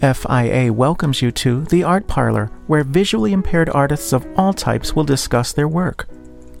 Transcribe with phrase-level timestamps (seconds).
[0.00, 5.02] FIA welcomes you to The Art Parlor, where visually impaired artists of all types will
[5.02, 6.08] discuss their work.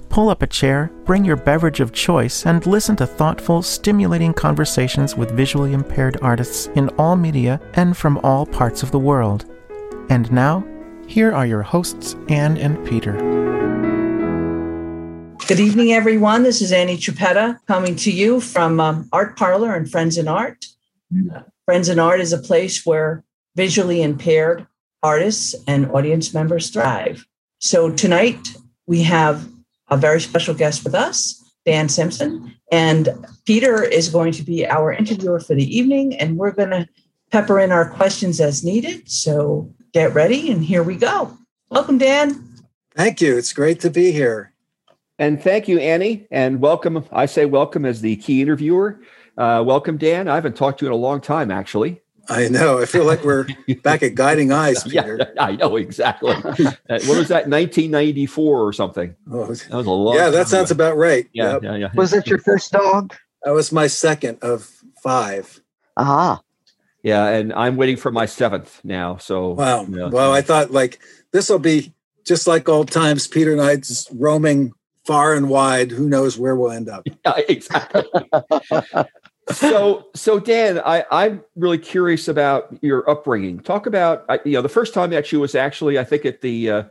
[0.08, 5.14] Pull up a chair, bring your beverage of choice, and listen to thoughtful, stimulating conversations
[5.14, 9.44] with visually impaired artists in all media and from all parts of the world.
[10.10, 10.66] And now,
[11.06, 13.12] here are your hosts, Anne and Peter.
[15.46, 16.42] Good evening, everyone.
[16.42, 20.66] This is Annie Chupetta coming to you from um, Art Parlor and Friends in Art.
[21.66, 23.24] Friends in Art is a place where
[23.58, 24.64] visually impaired
[25.02, 27.26] artists and audience members thrive.
[27.58, 28.54] So tonight
[28.86, 29.48] we have
[29.88, 33.08] a very special guest with us, Dan Simpson, and
[33.46, 36.86] Peter is going to be our interviewer for the evening, and we're going to
[37.32, 39.10] pepper in our questions as needed.
[39.10, 41.36] So get ready, and here we go.
[41.68, 42.28] Welcome, Dan.
[42.94, 43.36] Thank you.
[43.36, 44.52] It's great to be here.
[45.18, 47.04] And thank you, Annie, and welcome.
[47.10, 49.00] I say welcome as the key interviewer.
[49.36, 50.28] Uh, welcome, Dan.
[50.28, 52.00] I haven't talked to you in a long time, actually.
[52.30, 52.78] I know.
[52.78, 53.46] I feel like we're
[53.82, 55.16] back at Guiding Eyes, Peter.
[55.18, 56.32] Yeah, I know exactly.
[56.32, 56.42] uh,
[56.88, 57.48] what was that?
[57.48, 59.14] 1994 or something?
[59.30, 60.14] Oh, That was a long.
[60.16, 60.84] yeah, that sounds ago.
[60.84, 61.26] about right.
[61.32, 61.62] Yeah, Yep.
[61.62, 61.88] yeah, yeah.
[61.94, 63.14] Was that your first dog?
[63.44, 64.68] That was my second of
[65.02, 65.60] five.
[65.96, 66.40] Ah,
[67.02, 69.16] Yeah, and I'm waiting for my seventh now.
[69.16, 69.86] So Wow.
[69.88, 70.08] yeah.
[70.08, 70.98] Well, I thought like
[71.32, 71.92] this will be
[72.26, 73.26] just like old times.
[73.26, 74.72] Peter and I just roaming
[75.06, 75.90] far and wide.
[75.90, 77.06] Who knows where we'll end up?
[77.24, 78.02] Yeah, exactly.
[79.52, 83.60] So, so Dan, I, I'm really curious about your upbringing.
[83.60, 86.70] Talk about, you know, the first time met you was actually, I think, at the
[86.70, 86.82] uh,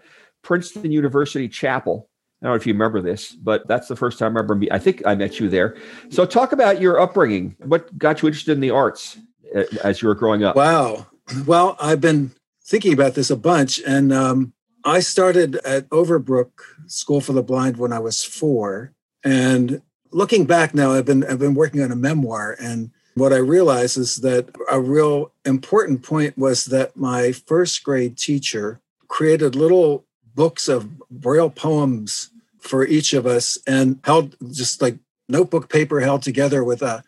[0.41, 2.09] Princeton University Chapel.
[2.41, 4.69] I don't know if you remember this, but that's the first time I remember me.
[4.71, 5.75] I think I met you there.
[6.09, 7.55] So, talk about your upbringing.
[7.65, 9.17] What got you interested in the arts
[9.55, 10.55] uh, as you were growing up?
[10.55, 11.07] Wow.
[11.45, 12.31] Well, I've been
[12.63, 16.51] thinking about this a bunch, and um, I started at Overbrook
[16.85, 18.93] School for the Blind when I was four.
[19.23, 23.37] And looking back now, I've been I've been working on a memoir, and what I
[23.37, 30.05] realized is that a real important point was that my first grade teacher created little
[30.35, 32.29] books of braille poems
[32.59, 34.97] for each of us, and held just like
[35.29, 37.01] notebook paper held together with uh,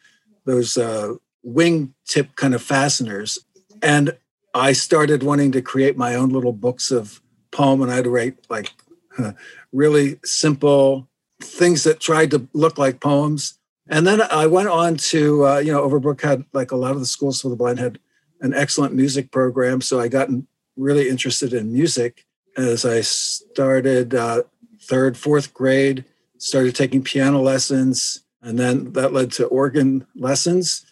[0.46, 3.40] those uh, wing tip kind of fasteners.
[3.82, 4.18] And
[4.54, 7.22] I started wanting to create my own little books of
[7.52, 8.72] poem, and I'd write like
[9.72, 11.09] really simple
[11.42, 13.58] things that tried to look like poems.
[13.90, 17.00] And then I went on to, uh, you know, Overbrook had like a lot of
[17.00, 18.00] the schools for the blind had
[18.42, 19.82] an excellent music program.
[19.82, 20.30] So I got
[20.78, 24.44] really interested in music as I started uh,
[24.84, 26.06] third, fourth grade,
[26.38, 28.22] started taking piano lessons.
[28.42, 30.86] And then that led to organ lessons.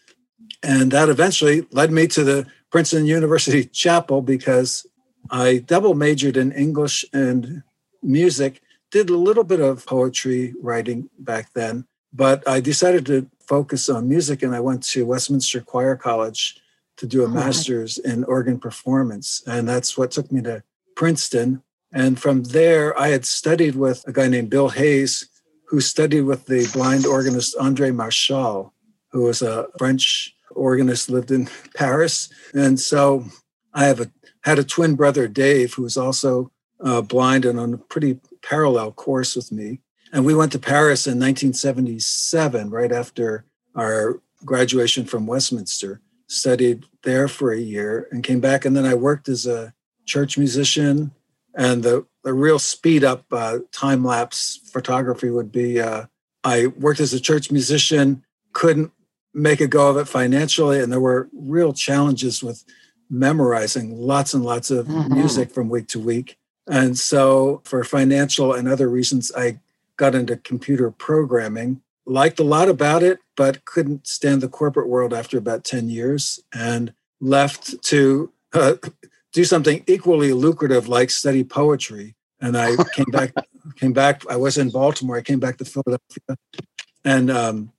[0.64, 4.86] And that eventually led me to the Princeton University Chapel because
[5.30, 7.64] I double majored in English and
[8.02, 13.90] music, did a little bit of poetry writing back then, but I decided to focus
[13.90, 16.60] on music and I went to Westminster Choir College
[16.98, 19.42] to do a Oh, master's in organ performance.
[19.48, 20.64] And that's what took me to
[20.96, 21.62] Princeton.
[21.94, 25.30] And from there, I had studied with a guy named Bill Hayes,
[25.68, 28.74] who studied with the blind organist Andre Marchal,
[29.12, 32.30] who was a French organist, lived in Paris.
[32.54, 33.26] And so
[33.74, 34.12] I have a,
[34.44, 36.52] had a twin brother, Dave, who was also
[36.84, 38.20] uh, blind and on a pretty
[38.52, 39.80] parallel course with me.
[40.14, 47.28] And we went to Paris in 1977, right after our graduation from Westminster, studied there
[47.28, 48.66] for a year and came back.
[48.66, 49.74] And then I worked as a
[50.06, 51.12] church musician.
[51.56, 56.06] And the, the real speed up uh, time lapse photography would be uh,
[56.44, 58.92] I worked as a church musician, couldn't
[59.34, 60.80] make a go of it financially.
[60.80, 62.64] And there were real challenges with
[63.10, 65.10] memorizing lots and lots of Mhm.
[65.16, 66.38] music from week to week.
[66.68, 69.60] And so, for financial and other reasons, I
[69.96, 75.14] got into computer programming, liked a lot about it, but couldn't stand the corporate world
[75.14, 78.76] after about 10 years and left to uh,
[79.34, 82.16] do something equally lucrative like study poetry.
[82.40, 83.34] And I came back,
[83.76, 86.38] came back, I was in Baltimore, I came back to Philadelphia
[87.04, 87.72] and um,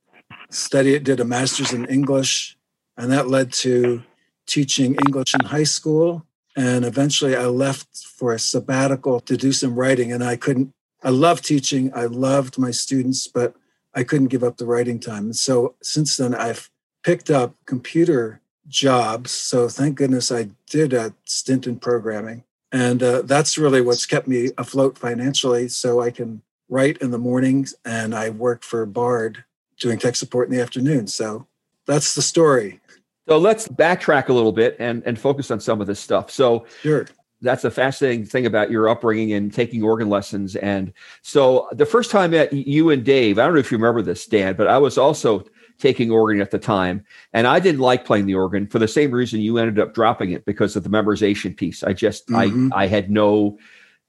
[0.51, 2.57] studied, did a master's in English.
[2.97, 4.03] And that led to
[4.47, 6.27] teaching English in high school.
[6.57, 10.13] And eventually I left for a sabbatical to do some writing.
[10.13, 10.73] And I couldn't,
[11.03, 13.55] I loved teaching, I loved my students, but
[13.95, 15.27] I couldn't give up the writing time.
[15.27, 16.71] And so since then, I've
[17.05, 19.31] picked up computer jobs.
[19.31, 22.45] So thank goodness I did a stint in programming.
[22.71, 25.69] And uh, that's really what's kept me afloat financially.
[25.69, 29.45] So I can write in the mornings and I work for Bard
[29.79, 31.07] doing tech support in the afternoon.
[31.07, 31.47] So
[31.87, 32.81] that's the story.
[33.29, 36.31] So let's backtrack a little bit and, and focus on some of this stuff.
[36.31, 37.07] So Sure.
[37.43, 40.57] that's a fascinating thing about your upbringing and taking organ lessons.
[40.57, 40.93] And
[41.23, 44.27] so the first time met you and Dave, I don't know if you remember this,
[44.27, 45.45] Dan, but I was also
[45.79, 47.05] taking organ at the time.
[47.33, 50.33] And I didn't like playing the organ for the same reason you ended up dropping
[50.33, 51.85] it because of the memorization piece.
[51.85, 52.71] I just, Mhm.
[52.75, 53.59] I, I had no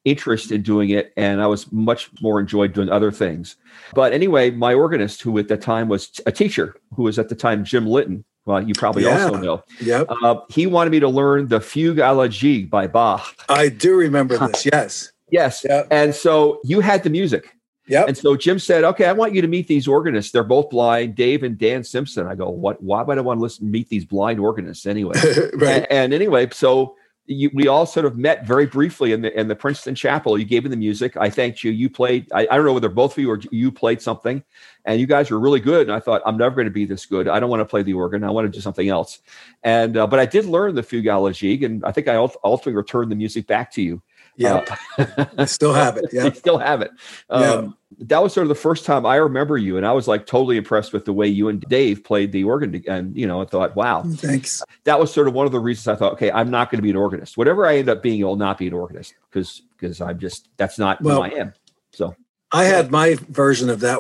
[0.06, 3.58] interest in doing it and I was much more enjoyed doing other things.
[3.94, 7.36] But anyway, my organist, who at the time was a teacher, who was at the
[7.36, 9.40] time Jim Litton, well, you probably also Yeah.
[9.42, 10.08] know, Yep.
[10.24, 13.36] uh, he wanted me to learn the Fugue à la Gigue by Bach.
[13.50, 14.66] I do remember this.
[14.66, 15.12] Yes.
[15.32, 15.66] Yes.
[15.68, 15.88] Yep.
[15.92, 17.50] And so you had the music.
[17.88, 18.08] Yep.
[18.08, 20.32] And so Jim said, "Okay, I want you to meet these organists.
[20.32, 22.82] They're both blind, Dave and Dan Simpson." I go, "What?
[22.84, 25.14] Why would I want to listen meet these blind organists anyway?"
[25.56, 25.62] right.
[25.64, 26.96] and, and anyway, so
[27.30, 30.38] you, we all sort of met very briefly in the in the Princeton Chapel.
[30.38, 31.16] You gave me the music.
[31.16, 31.70] I thanked you.
[31.72, 32.28] You played.
[32.34, 34.44] I, I don't know whether both of you or you played something,
[34.86, 35.88] and you guys were really good.
[35.88, 37.28] And I thought, I'm never going to be this good.
[37.28, 38.24] I don't want to play the organ.
[38.24, 39.20] I want to do something else.
[39.64, 43.12] And uh, but I did learn the la and I think I ult- ultimately returned
[43.12, 44.02] the music back to you.
[44.40, 44.70] Yep.
[44.98, 46.06] Uh, I still have it.
[46.14, 46.32] I Yeah.
[46.32, 46.92] still have it.
[47.30, 47.68] Um, Yeah.
[48.02, 50.56] That was sort of the first time I remember you, and I was like totally
[50.58, 52.82] impressed with the way you and Dave played the organ.
[52.88, 54.64] And you know, I thought, wow, Thanks.
[54.86, 56.82] that was sort of one of the reasons I thought, okay, I'm not going to
[56.84, 57.36] be an organist.
[57.38, 60.48] Whatever I end up being, I will not be an organist because because I'm just
[60.56, 61.54] that's not Well- who I am.
[61.92, 62.16] So
[62.52, 64.00] I had my version of that.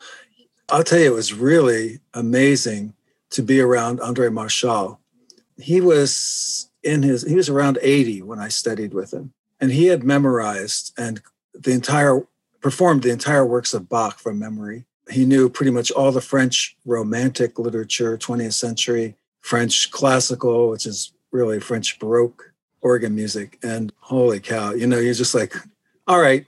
[0.70, 2.94] I'll tell you, it was really amazing
[3.32, 5.00] to be around Andre Marchal.
[5.58, 9.34] He was in his, he was around 80 when I studied with him.
[9.62, 11.22] And he had memorized and
[11.54, 12.26] the entire,
[12.62, 14.86] performed the entire works of Bach from memory.
[15.10, 21.12] He knew pretty much all the French romantic literature, 20th century, French classical, which is
[21.32, 23.58] really French Baroque organ music.
[23.64, 25.54] And holy cow, you know, you're just like,
[26.08, 26.46] all right,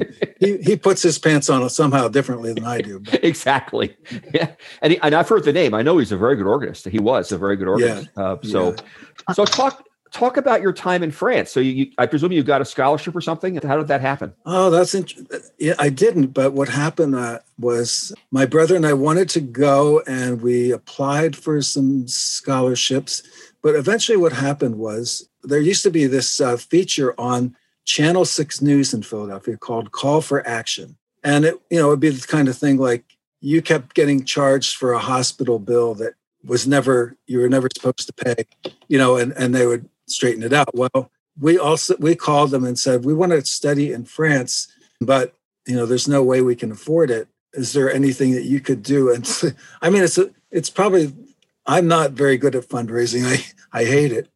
[0.40, 3.00] he, he puts his pants on somehow differently than I do.
[3.00, 3.96] But exactly,
[4.32, 4.52] yeah.
[4.82, 5.74] And he, and I've heard the name.
[5.74, 6.86] I know he's a very good organist.
[6.86, 8.08] He was a very good organist.
[8.16, 8.76] Uh, so
[9.32, 9.84] so talk
[10.14, 11.50] talk about your time in France.
[11.50, 13.56] So you, you I presume you got a scholarship or something.
[13.56, 14.32] How did that happen?
[14.46, 15.26] oh, that's interesting.
[15.58, 16.28] Yeah, I didn't.
[16.28, 21.36] But what happened uh, was my brother and I wanted to go, and we applied
[21.36, 23.22] for some scholarships.
[23.60, 28.62] But eventually, what happened was there used to be this uh, feature on Channel Six
[28.62, 32.48] News in Philadelphia called "Call for Action," and it you know it'd be the kind
[32.48, 33.04] of thing like
[33.40, 36.14] you kept getting charged for a hospital bill that
[36.44, 38.44] was never you were never supposed to pay,
[38.88, 40.74] you know, and and they would straighten it out.
[40.74, 44.68] Well, we also we called them and said we want to study in France,
[45.00, 45.34] but
[45.66, 47.28] you know, there's no way we can afford it.
[47.52, 49.12] Is there anything that you could do?
[49.12, 49.28] And
[49.82, 51.12] I mean, it's a, it's probably
[51.66, 53.24] I'm not very good at fundraising.
[53.24, 54.28] I I hate it,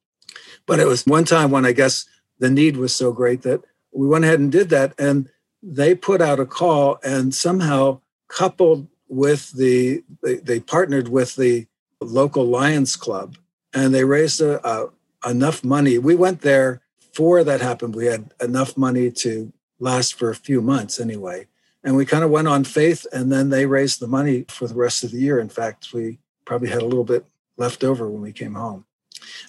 [0.66, 2.06] but it was one time when I guess
[2.38, 3.62] the need was so great that
[3.92, 5.28] we went ahead and did that, and
[5.62, 11.66] they put out a call and somehow coupled with the they, they partnered with the
[12.00, 13.36] local Lions Club
[13.72, 14.90] and they raised a, a,
[15.26, 15.98] enough money.
[15.98, 17.94] We went there before that happened.
[17.94, 21.46] We had enough money to last for a few months anyway.
[21.84, 24.74] And we kind of went on faith, and then they raised the money for the
[24.74, 25.38] rest of the year.
[25.38, 27.24] In fact, we probably had a little bit
[27.56, 28.84] left over when we came home.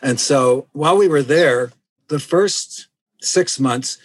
[0.01, 1.71] And so while we were there,
[2.07, 2.87] the first
[3.21, 3.97] six months,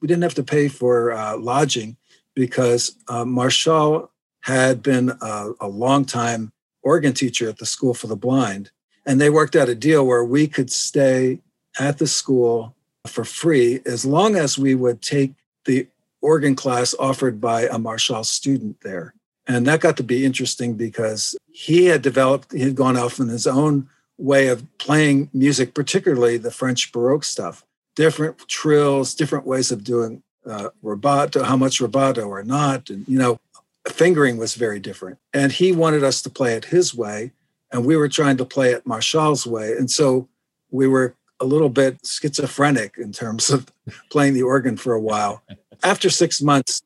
[0.00, 1.96] we didn't have to pay for uh, lodging
[2.34, 4.10] because uh, Marchal
[4.40, 6.52] had been a, a long time
[6.82, 8.70] organ teacher at the School for the Blind.
[9.06, 11.38] And they worked out a deal where we could stay
[11.78, 12.74] at the school
[13.06, 15.86] for free as long as we would take the
[16.20, 19.14] organ class offered by a Marchal student there.
[19.46, 23.28] And that got to be interesting because he had developed, he had gone off in
[23.28, 29.70] his own way of playing music, particularly the French Baroque stuff, different trills, different ways
[29.70, 32.90] of doing uh, rubato, how much rubato or not.
[32.90, 33.38] And, you know,
[33.88, 35.18] fingering was very different.
[35.32, 37.32] And he wanted us to play it his way.
[37.76, 39.72] And we were trying to play it Marchal's way.
[39.72, 40.28] And so
[40.70, 43.66] we were a little bit schizophrenic in terms of
[44.10, 45.42] playing the organ for a while.
[45.82, 46.82] After six months,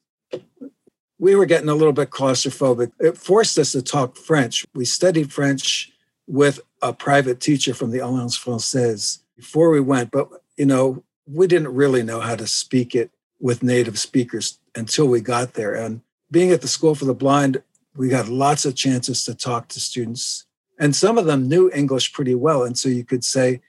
[1.18, 2.90] we were getting a little bit claustrophobic.
[2.98, 4.66] It forced us to talk French.
[4.74, 5.92] We studied French
[6.26, 11.46] with a private teacher from the Alliance Francaise before we went, but you know, we
[11.46, 15.74] didn't really know how to speak it with native speakers until we got there.
[15.74, 17.62] And being at the School for the Blind,
[17.94, 20.46] we got lots of chances to talk to students.
[20.80, 22.64] And some of them knew English pretty well.
[22.64, 23.60] And so you could say,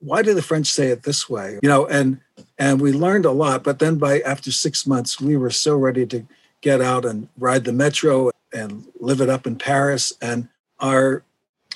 [0.00, 1.58] why do the French say it this way?
[1.62, 2.20] You know, and
[2.58, 3.62] and we learned a lot.
[3.62, 6.26] But then by after six months, we were so ready to
[6.62, 10.12] get out and ride the metro and live it up in Paris.
[10.22, 10.48] And
[10.80, 11.22] our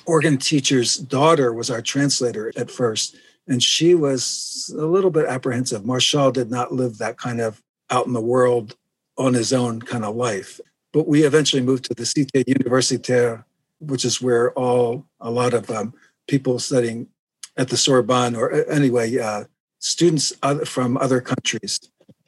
[0.05, 3.15] organ teacher's daughter was our translator at first.
[3.47, 5.85] And she was a little bit apprehensive.
[5.85, 8.75] Marchal did not live that kind of out in the world
[9.17, 10.59] on his own kind of life.
[10.93, 13.45] But we eventually moved to the Cité Universitaire,
[13.79, 15.93] which is where all a lot of um,
[16.27, 17.07] people studying
[17.57, 19.45] at the Sorbonne, or anyway, uh,
[19.79, 20.33] students
[20.65, 21.79] from other countries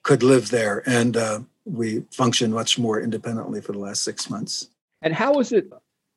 [0.04, 4.70] could live there, and uh, we functioned much more independently for the last six months.
[5.02, 5.72] And how was it?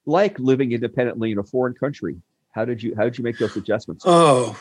[0.06, 2.16] like living independently in a foreign country?
[2.52, 4.04] How did you how did you make those adjustments?
[4.06, 4.58] Oh,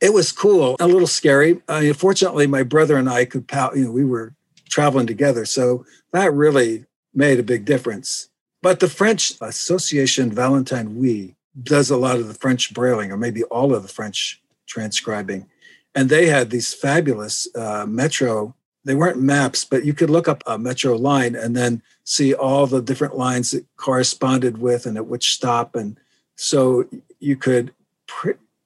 [0.00, 1.60] it was cool, a little scary.
[1.68, 4.34] I mean, fortunately, my brother and I could, you know, we were
[4.68, 8.28] traveling together, so that really made a big difference.
[8.62, 13.42] But the French Association Valentin Haüy does a lot of the French brailing, or maybe
[13.44, 15.46] all of the French transcribing,
[15.94, 18.54] and they had these fabulous uh, metro.
[18.84, 22.66] They weren't maps, but you could look up a metro line and then see all
[22.66, 25.98] the different lines that corresponded with and at which stop, and
[26.36, 26.84] so
[27.18, 27.74] you could.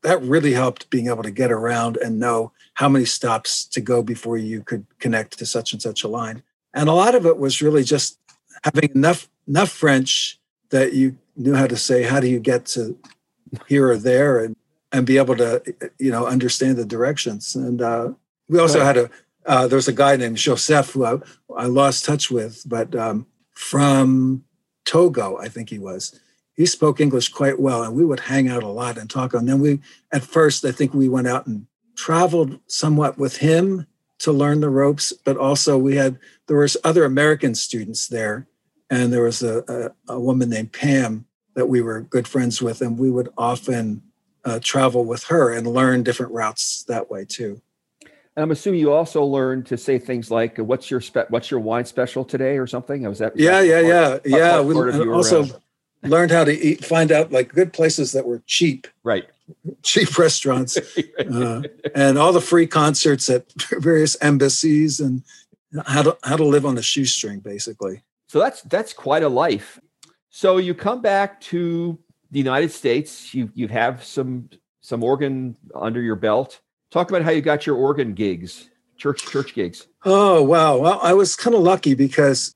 [0.02, 4.02] That really helped being able to get around and know how many stops to go
[4.02, 6.44] before you could connect to such and such a line.
[6.72, 8.18] And a lot of it was really just
[8.66, 10.38] having enough enough French
[10.70, 12.98] that you knew how to say how do you get to
[13.68, 14.56] here or there and
[14.92, 15.62] and be able to
[15.98, 17.54] you know understand the directions.
[17.54, 18.12] And uh,
[18.48, 18.86] we also Right.
[18.86, 19.10] had a
[19.46, 21.18] uh, there was a guy named Joseph who I,
[21.56, 24.44] I lost touch with, but um, from
[24.84, 26.18] Togo, I think he was.
[26.54, 29.34] He spoke English quite well, and we would hang out a lot and talk.
[29.34, 29.78] And then we,
[30.10, 33.86] at first, I think we went out and traveled somewhat with him
[34.18, 36.18] to learn the ropes, but also we had
[36.48, 38.48] there was other American students there,
[38.90, 42.80] and there was a, a, a woman named Pam that we were good friends with,
[42.82, 44.02] and we would often
[44.44, 47.60] uh, travel with her and learn different routes that way too.
[48.02, 51.60] And I'm assuming you also learned to say things like, "What's your spe- What's your
[51.60, 53.02] wine special today?" or something.
[53.02, 53.34] Was that?
[53.34, 54.52] was Yeah, that yeah, part- yeah, yeah.
[54.52, 55.48] part- We part and also uh,
[56.02, 59.24] learned how to eat, find out like good places that were cheap, right.
[59.82, 60.76] cheap restaurants,
[61.18, 61.62] uh,
[61.94, 63.50] and all the free concerts at
[63.80, 65.22] various embassies, and
[65.86, 68.02] how to how to live on a shoestring, basically.
[68.28, 69.78] So that's that's quite a life.
[70.30, 71.98] So you come back to
[72.30, 73.34] the United States.
[73.34, 76.60] You you have some some organ under your belt.
[76.90, 79.86] Talk about how you got your organ gigs, church church gigs.
[80.04, 80.76] Oh wow!
[80.78, 82.54] Well, I was kind of lucky because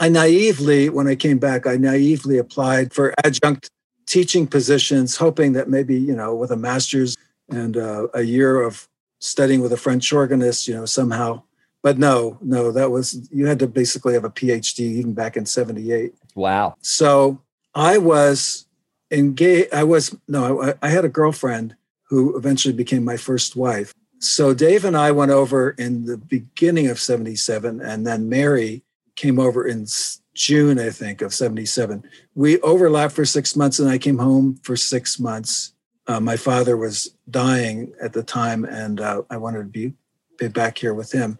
[0.00, 3.70] I naively, when I came back, I naively applied for adjunct
[4.06, 7.16] teaching positions, hoping that maybe you know, with a master's
[7.50, 8.88] and uh, a year of
[9.20, 11.42] studying with a French organist, you know, somehow.
[11.82, 15.46] But no, no, that was you had to basically have a PhD even back in
[15.46, 16.14] '78.
[16.34, 16.74] Wow.
[16.80, 17.40] So
[17.74, 18.66] I was
[19.10, 19.72] engaged.
[19.72, 21.76] I was no, I, I had a girlfriend
[22.08, 23.92] who eventually became my first wife.
[24.18, 28.82] So Dave and I went over in the beginning of '77, and then Mary
[29.14, 29.86] came over in
[30.34, 32.02] June, I think, of '77.
[32.34, 35.74] We overlapped for six months, and I came home for six months.
[36.08, 39.92] Uh, my father was dying at the time, and uh, I wanted to be,
[40.38, 41.38] be back here with him.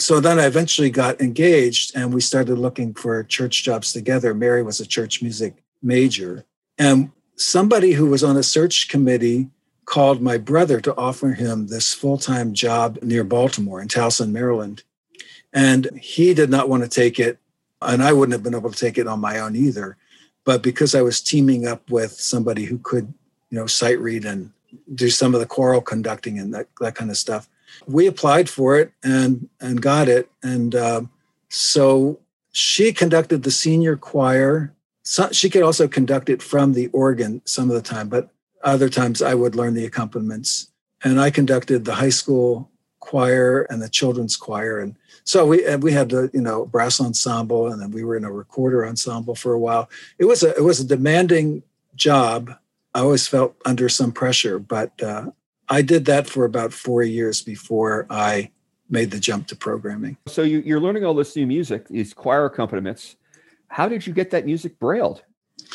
[0.00, 4.32] So then I eventually got engaged, and we started looking for church jobs together.
[4.32, 6.44] Mary was a church music major,
[6.78, 9.50] and somebody who was on a search committee
[9.84, 14.84] called my brother to offer him this full-time job near Baltimore in Towson, Maryland.
[15.52, 17.38] And he did not want to take it,
[17.82, 19.96] and I wouldn't have been able to take it on my own either.
[20.44, 23.12] But because I was teaming up with somebody who could,
[23.50, 24.52] you know, sight read and
[24.94, 27.48] do some of the choral conducting and that, that kind of stuff,
[27.86, 30.30] we applied for it and and got it.
[30.42, 31.10] And um,
[31.48, 32.18] so
[32.52, 34.74] she conducted the senior choir.
[35.02, 38.30] So she could also conduct it from the organ some of the time, but
[38.62, 40.68] other times I would learn the accompaniments.
[41.02, 44.78] And I conducted the high school choir and the children's choir.
[44.78, 48.16] And so we and we had the you know brass ensemble, and then we were
[48.16, 49.90] in a recorder ensemble for a while.
[50.18, 51.62] It was a it was a demanding
[51.96, 52.52] job.
[52.94, 55.30] I always felt under some pressure, but uh,
[55.70, 58.50] I did that for about four years before I
[58.90, 60.16] made the jump to programming.
[60.26, 63.14] So you, you're learning all this new music, these choir accompaniments.
[63.68, 65.22] How did you get that music brailled,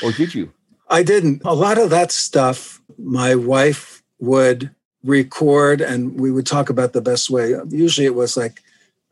[0.04, 0.52] or did you?
[0.90, 1.42] I didn't.
[1.46, 4.70] A lot of that stuff, my wife would
[5.04, 7.56] record, and we would talk about the best way.
[7.70, 8.62] Usually, it was like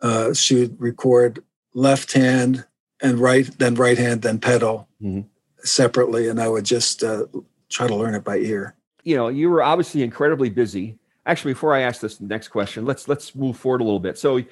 [0.02, 1.42] uh, she would record
[1.74, 2.66] left hand
[3.02, 5.26] and right, then right hand, then pedal Mhm.
[5.64, 7.26] separately, and I would just uh,
[7.70, 8.76] try to learn it by ear.
[9.04, 10.98] You know, you were obviously incredibly busy.
[11.26, 14.18] Actually, before I ask this next question, let's let's move forward a little bit.
[14.18, 14.48] So you,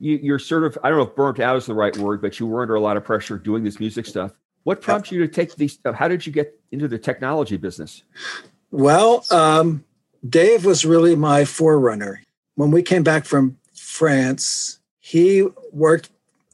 [0.00, 2.46] you're sort of I don't know if burnt out is the right word, but you
[2.46, 4.32] were under a lot of pressure doing this music stuff.
[4.64, 5.78] What prompted you to take these?
[5.84, 8.02] uh, How did you get into the technology business?
[8.72, 9.84] Well, um,
[10.28, 12.22] Dave was really my forerunner.
[12.56, 16.10] When we came back from France, he worked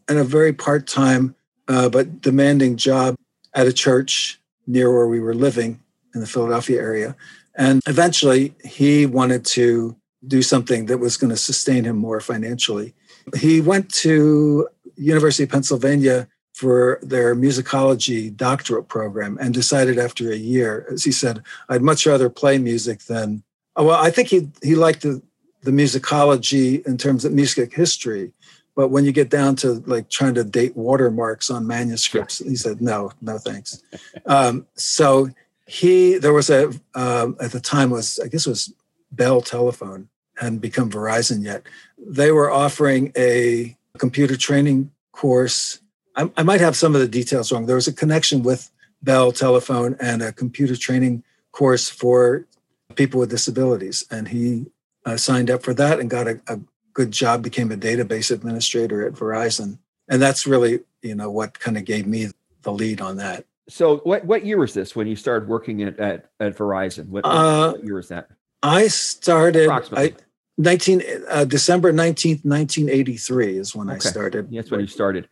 [0.08, 1.34] in a very part time
[1.68, 3.16] uh, but demanding job
[3.54, 5.80] at a church near where we were living
[6.14, 7.16] in the Philadelphia area.
[7.56, 12.94] And eventually, he wanted to do something that was going to sustain him more financially.
[13.36, 20.36] He went to University of Pennsylvania for their musicology doctorate program and decided after a
[20.36, 23.42] year, as he said, I'd much rather play music than.
[23.76, 25.22] oh, Well, I think he he liked the
[25.62, 28.32] the musicology in terms of music history,
[28.74, 32.80] but when you get down to like trying to date watermarks on manuscripts, he said,
[32.80, 33.82] no, no thanks.
[34.26, 35.28] um, so
[35.72, 38.74] he, there was a, um, at the time was, I guess it was
[39.10, 41.62] Bell Telephone, hadn't become Verizon yet.
[41.96, 45.80] They were offering a computer training course.
[46.14, 47.64] I, I might have some of the details wrong.
[47.64, 48.70] There was a connection with
[49.02, 52.46] Bell Telephone and a computer training course for
[52.94, 54.04] people with disabilities.
[54.10, 54.66] And he
[55.06, 56.60] uh, signed up for that and got a, a
[56.92, 59.78] good job, became a database administrator at Verizon.
[60.06, 62.28] And that's really, you know, what kind of gave me
[62.60, 63.46] the lead on that.
[63.68, 67.08] So what, what year was this when you started working at, at, at Verizon?
[67.08, 68.28] What, uh, what year was that?
[68.62, 70.14] I started I,
[70.58, 73.96] 19 uh, December 19th, 1983 is when okay.
[73.96, 74.52] I started.
[74.52, 75.28] That's when you started.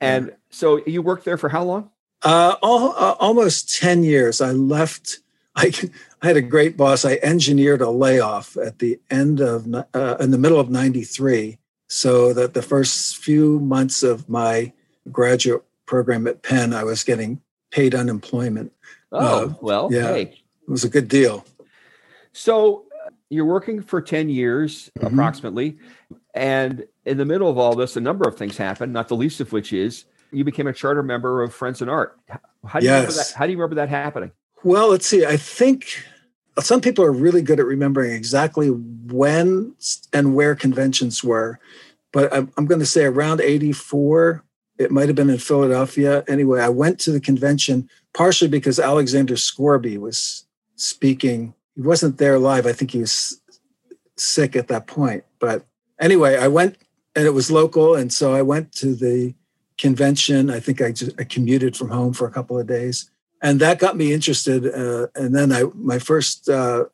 [0.00, 0.34] And yeah.
[0.50, 1.90] so you worked there for how long?
[2.22, 4.40] Uh, all, uh, almost 10 years.
[4.40, 5.18] I left
[5.56, 5.72] I,
[6.22, 7.04] I had a great boss.
[7.04, 11.58] I engineered a layoff at the end of, uh, in the middle of 93,
[11.88, 14.72] so that the first few months of my
[15.10, 17.40] graduate program at Penn, I was getting
[17.70, 18.72] paid unemployment.
[19.12, 20.22] Oh, uh, well, yeah, hey.
[20.22, 21.44] it was a good deal.
[22.32, 25.06] So uh, you're working for 10 years mm-hmm.
[25.06, 25.78] approximately.
[26.34, 29.40] And in the middle of all this, a number of things happened, not the least
[29.40, 32.18] of which is you became a charter member of Friends in Art.
[32.64, 32.90] How do, yes.
[32.90, 34.32] you, remember that, how do you remember that happening?
[34.62, 35.24] Well, let's see.
[35.24, 36.04] I think
[36.58, 39.74] some people are really good at remembering exactly when
[40.12, 41.58] and where conventions were,
[42.12, 44.44] but I'm, I'm going to say around 84.
[44.80, 46.24] It might have been in Philadelphia.
[46.26, 50.46] Anyway, I went to the convention partially because Alexander Scourby was
[50.76, 51.54] speaking.
[51.76, 52.66] He wasn't there live.
[52.66, 53.40] I think he was
[54.16, 55.24] sick at that point.
[55.38, 55.66] But
[56.00, 56.76] anyway, I went
[57.14, 57.94] and it was local.
[57.94, 59.34] And so I went to the
[59.78, 60.50] convention.
[60.50, 63.10] I think I just I commuted from home for a couple of days
[63.42, 64.66] and that got me interested.
[64.66, 66.84] Uh, and then I, my first uh,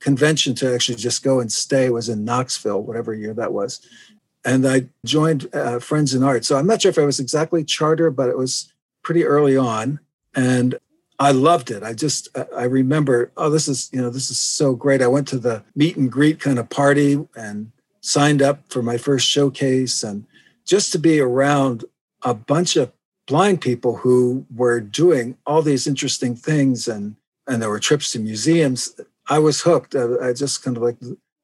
[0.00, 3.80] convention to actually just go and stay was in Knoxville, whatever year that was.
[4.48, 6.44] And I joined uh, Friends in Art.
[6.44, 10.00] So I'm not sure if I was exactly charter, but it was pretty early on.
[10.34, 10.78] And
[11.18, 11.82] I loved it.
[11.82, 15.02] I just, I remember, oh, this is, you know, this is so great.
[15.02, 18.96] I went to the meet and greet kind of party and signed up for my
[18.96, 20.02] first showcase.
[20.02, 20.24] And
[20.64, 21.84] just to be around
[22.22, 22.90] a bunch of
[23.26, 27.14] blind people who were doing all these interesting things and
[27.46, 30.96] and there were trips to museums i was hooked i, I just kind of like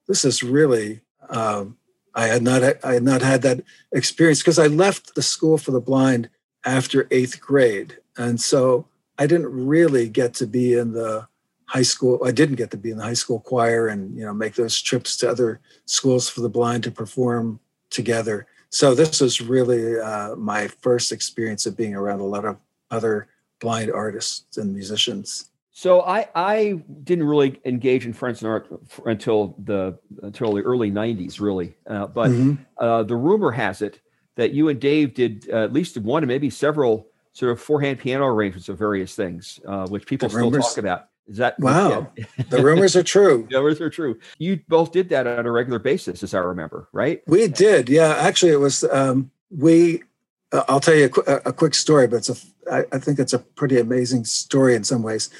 [0.08, 1.76] this is really um,
[2.14, 5.70] i had not i had not had that experience because i left the school for
[5.70, 6.28] the blind
[6.64, 8.86] after eighth grade and so
[9.18, 11.26] i didn't really get to be in the
[11.66, 14.34] high school i didn't get to be in the high school choir and you know
[14.34, 17.58] make those trips to other schools for the blind to perform
[17.90, 22.56] together so this was really uh, my first experience of being around a lot of
[22.90, 23.28] other
[23.60, 25.50] blind artists and musicians.
[25.76, 28.68] So I I didn't really engage in Friends in Art
[29.06, 31.74] until the until the early '90s, really.
[31.84, 32.62] Uh, but mm-hmm.
[32.78, 34.00] uh, the rumor has it
[34.36, 37.98] that you and Dave did uh, at least one and maybe several sort of four-hand
[37.98, 41.08] piano arrangements of various things, uh, which people the still rumors, talk about.
[41.26, 42.08] Is that wow?
[42.50, 43.48] the rumors are true.
[43.50, 44.16] the rumors are true.
[44.38, 47.20] You both did that on a regular basis, as I remember, right?
[47.26, 47.88] We did.
[47.88, 48.84] Yeah, actually, it was.
[48.84, 50.04] Um, we.
[50.52, 52.36] Uh, I'll tell you a, a, quick story, but it's a.
[52.72, 55.30] I, I think it's a pretty amazing story in some ways.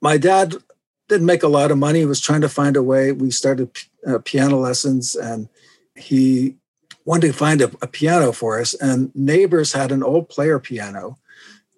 [0.00, 0.54] My dad
[1.08, 2.00] didn't make a lot of money.
[2.00, 3.12] He was trying to find a way.
[3.12, 3.70] We started
[4.06, 5.48] uh, piano lessons, and
[5.96, 6.56] he
[7.04, 8.74] wanted to find a, a piano for us.
[8.74, 11.18] And neighbors had an old player piano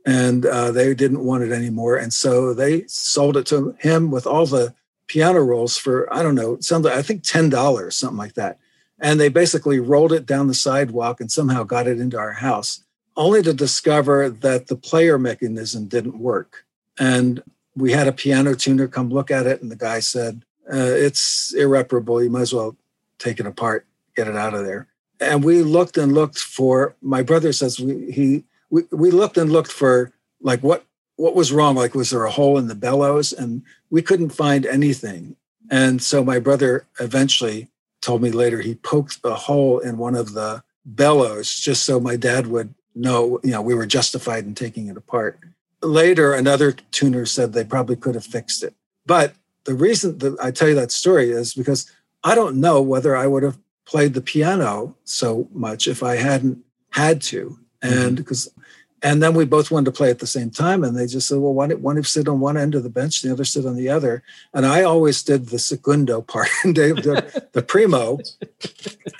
[0.06, 1.96] and uh, they didn't want it anymore.
[1.96, 4.74] And so they sold it to him with all the
[5.06, 8.58] piano rolls for I don't know, something I think ten dollars, something like that.
[8.98, 12.84] And they basically rolled it down the sidewalk and somehow got it into our house,
[13.16, 16.64] only to discover that the player mechanism didn't work.
[16.98, 17.42] And
[17.76, 21.54] we had a piano tuner come look at it, and the guy said, uh, "It's
[21.54, 22.22] irreparable.
[22.22, 22.76] You might as well
[23.18, 24.88] take it apart, get it out of there."
[25.20, 26.96] And we looked and looked for.
[27.02, 30.84] My brother says we, he we, we looked and looked for like what
[31.16, 34.64] what was wrong like was there a hole in the bellows and we couldn't find
[34.64, 35.36] anything
[35.70, 37.68] and so my brother eventually
[38.00, 42.16] told me later he poked a hole in one of the bellows just so my
[42.16, 45.38] dad would know you know we were justified in taking it apart
[45.82, 48.74] later another tuner said they probably could have fixed it.
[49.06, 51.90] But the reason that i tell you that story is because
[52.24, 56.58] i don't know whether i would have played the piano so much if i hadn't
[56.90, 57.58] had to.
[57.82, 58.60] And because mm-hmm.
[59.02, 61.38] and then we both wanted to play at the same time and they just said
[61.38, 63.76] well why don't, one sit on one end of the bench the other sit on
[63.76, 64.22] the other?
[64.52, 68.18] And i always did the secundo part and Dave the, the primo.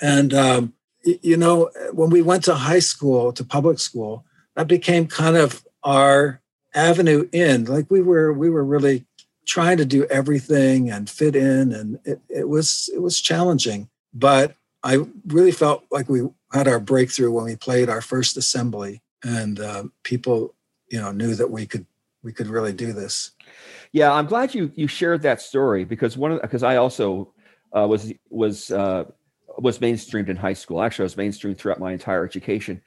[0.01, 5.07] And um, you know when we went to high school to public school that became
[5.07, 6.41] kind of our
[6.73, 9.05] avenue in like we were we were really
[9.45, 14.55] trying to do everything and fit in and it, it was it was challenging but
[14.83, 19.59] i really felt like we had our breakthrough when we played our first assembly, and
[19.59, 20.53] uh, people,
[20.89, 21.85] you know, knew that we could
[22.23, 23.31] we could really do this.
[23.91, 27.33] Yeah, I'm glad you you shared that story because one of because I also
[27.75, 29.05] uh, was was uh,
[29.57, 30.81] was mainstreamed in high school.
[30.81, 32.81] Actually, I was mainstreamed throughout my entire education,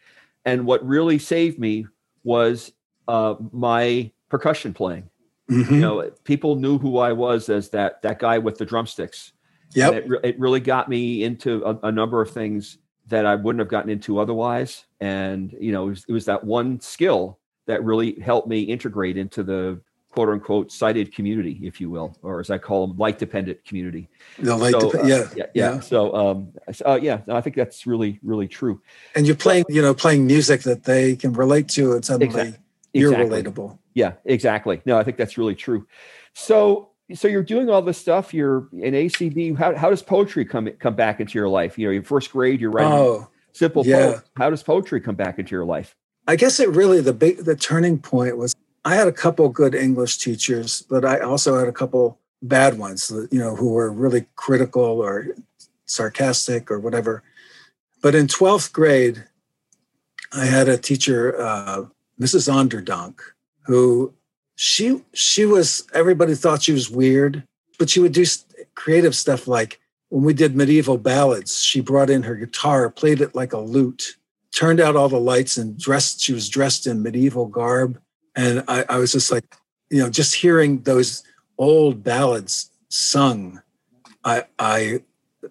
[0.45, 1.87] and what really saved me
[2.23, 2.73] was
[3.09, 5.11] uh, my percussion playing.
[5.51, 5.75] Mm-hmm.
[5.75, 9.33] You know, people knew who I was as that that guy with the drumsticks.
[9.75, 13.35] Yeah, it, re- it really got me into a, a number of things that I
[13.35, 14.85] wouldn't have gotten into otherwise.
[15.01, 19.17] And you know, it was, it was that one skill that really helped me integrate
[19.17, 19.81] into the
[20.15, 24.09] quote unquote sighted community, if you will, or as I call them, light dependent community.
[24.39, 25.81] The light So, dep- uh, yeah, yeah, yeah.
[25.81, 26.53] So, um,
[26.87, 28.81] uh, yeah, I think that's really, really true.
[29.17, 32.55] And you're playing, you know, playing music that they can relate to, It's suddenly
[32.95, 33.43] Exact- you're exactly.
[33.43, 33.79] relatable.
[33.95, 34.81] Yeah, exactly.
[34.87, 35.87] No, I think that's really true.
[36.35, 38.33] So, so you're doing all this stuff.
[38.33, 39.57] You're in ACB.
[39.57, 41.79] How, how does poetry come come back into your life?
[41.79, 43.99] You know, in first grade, you're writing Oh, simple yeah.
[44.13, 44.23] poems.
[44.37, 45.95] How does poetry come back into your life?
[46.27, 48.55] I guess it really the big the turning point was
[48.85, 53.11] I had a couple good English teachers, but I also had a couple bad ones,
[53.31, 55.29] you know, who were really critical or
[55.87, 57.23] sarcastic or whatever.
[58.03, 59.25] But in 12th grade,
[60.33, 61.85] I had a teacher, uh,
[62.21, 62.49] Mrs.
[62.53, 63.21] Onderdonk,
[63.67, 64.13] who
[64.57, 67.43] she she was everybody thought she was weird,
[67.79, 68.25] but she would do
[68.75, 73.35] creative stuff like when we did medieval ballads, she brought in her guitar, played it
[73.35, 74.17] like a lute,
[74.55, 77.99] turned out all the lights and dressed she was dressed in medieval garb
[78.37, 79.57] and I, I was just like
[79.91, 81.25] you know just hearing those
[81.59, 83.61] old ballads sung
[84.25, 85.03] I, I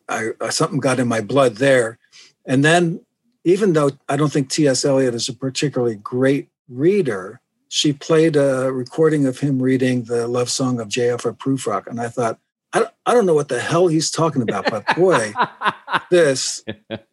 [0.07, 1.99] i I something got in my blood there
[2.45, 3.01] and then
[3.43, 8.71] even though i don't think ts eliot is a particularly great reader she played a
[8.71, 12.39] recording of him reading the love song of j alfred prufrock and i thought
[12.73, 15.33] I don't, I don't know what the hell he's talking about but boy
[16.09, 16.63] this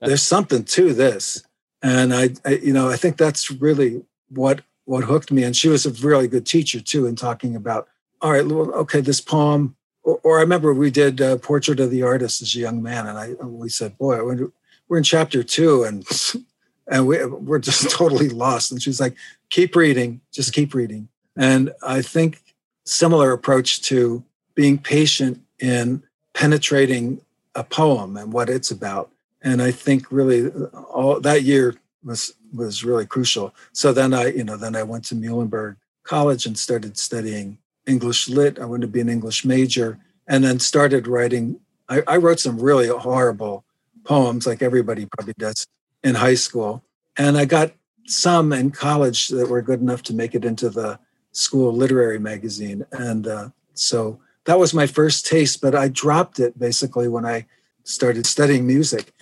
[0.01, 1.43] there's something to this.
[1.83, 5.69] And I, I you know i think that's really what what hooked me and she
[5.69, 7.89] was a really good teacher too in talking about
[8.21, 11.91] all right well, okay this poem or, or i remember we did uh, portrait of
[11.91, 14.53] the artist as a young man and i we said boy I wonder,
[14.89, 16.05] we're in chapter two and
[16.91, 19.15] and we, we're just totally lost and she's like
[19.49, 22.43] keep reading just keep reading and i think
[22.85, 24.23] similar approach to
[24.55, 26.03] being patient in
[26.35, 27.21] penetrating
[27.55, 29.11] a poem and what it's about
[29.43, 33.55] and I think really uh, all that year was was really crucial.
[33.73, 38.29] So then I, you know, then I went to Muhlenberg College and started studying English
[38.29, 38.59] lit.
[38.59, 41.61] I wanted to be an English major, and then started writing.
[41.89, 43.65] I, I wrote some really horrible
[44.05, 45.67] poems, like everybody probably does
[46.03, 46.85] in high school,
[47.17, 47.73] and I got
[48.07, 50.99] some in college that were good enough to make it into the
[51.33, 55.61] school literary magazine, and uh, so that was my first taste.
[55.61, 57.47] But I dropped it basically when I
[57.85, 59.13] started studying music.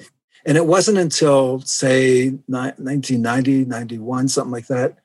[0.46, 4.98] And it wasn't until, say, ni- 1990, 91, something like that,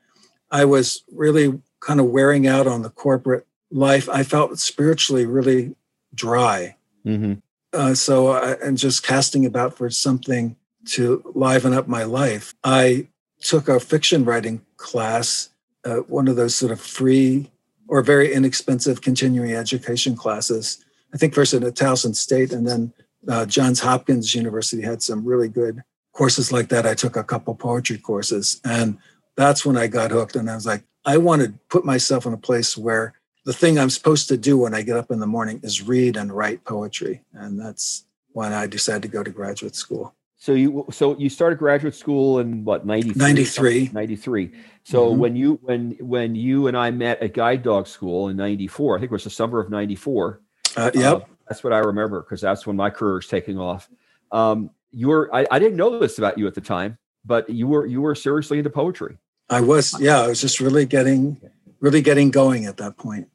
[0.51, 4.07] I was really kind of wearing out on the corporate life.
[4.07, 5.75] I felt spiritually really
[6.13, 6.77] dry.
[7.05, 7.33] Mm-hmm.
[7.73, 12.53] Uh, so, I, and just casting about for something to liven up my life.
[12.63, 13.07] I
[13.41, 15.49] took a fiction writing class,
[15.85, 17.51] uh, one of those sort of free
[17.87, 20.83] or very inexpensive continuing education classes.
[21.13, 22.93] I think first at Towson State and then
[23.27, 26.85] uh, Johns Hopkins University had some really good courses like that.
[26.85, 28.97] I took a couple poetry courses, and
[29.35, 30.35] that's when I got hooked.
[30.35, 33.13] And I was like, I want to put myself in a place where
[33.45, 36.15] the thing I'm supposed to do when I get up in the morning is read
[36.15, 37.23] and write poetry.
[37.33, 40.15] And that's when I decided to go to graduate school.
[40.43, 43.89] So you so you started graduate school in what 93 93.
[43.93, 44.51] 93.
[44.83, 45.17] So Mhm.
[45.17, 48.99] when you when when you and I met at Guide Dog School in 94, I
[48.99, 50.41] think it was the summer of 94.
[50.75, 51.13] Uh, yep.
[51.13, 53.89] Uh, that's what I remember because that's when my career was taking off.
[54.33, 57.65] Um, you were I, I didn't know this about you at the time, but you
[57.65, 59.15] were you were seriously into poetry.
[59.49, 61.39] I was, yeah, I was just really getting,
[61.79, 63.29] really getting going at that point.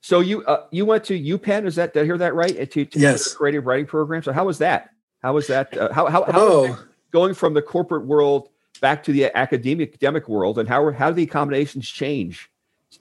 [0.00, 2.70] So you uh, you went to UPenn, is that did I hear that right?
[2.70, 3.34] To, to Yes.
[3.34, 4.22] creative writing program.
[4.22, 4.90] So how was that?
[5.26, 5.76] How was that?
[5.76, 6.78] Uh, how how, how Oh,
[7.10, 8.48] going from the corporate world
[8.80, 12.48] back to the academic academic world, and how how do the accommodations change?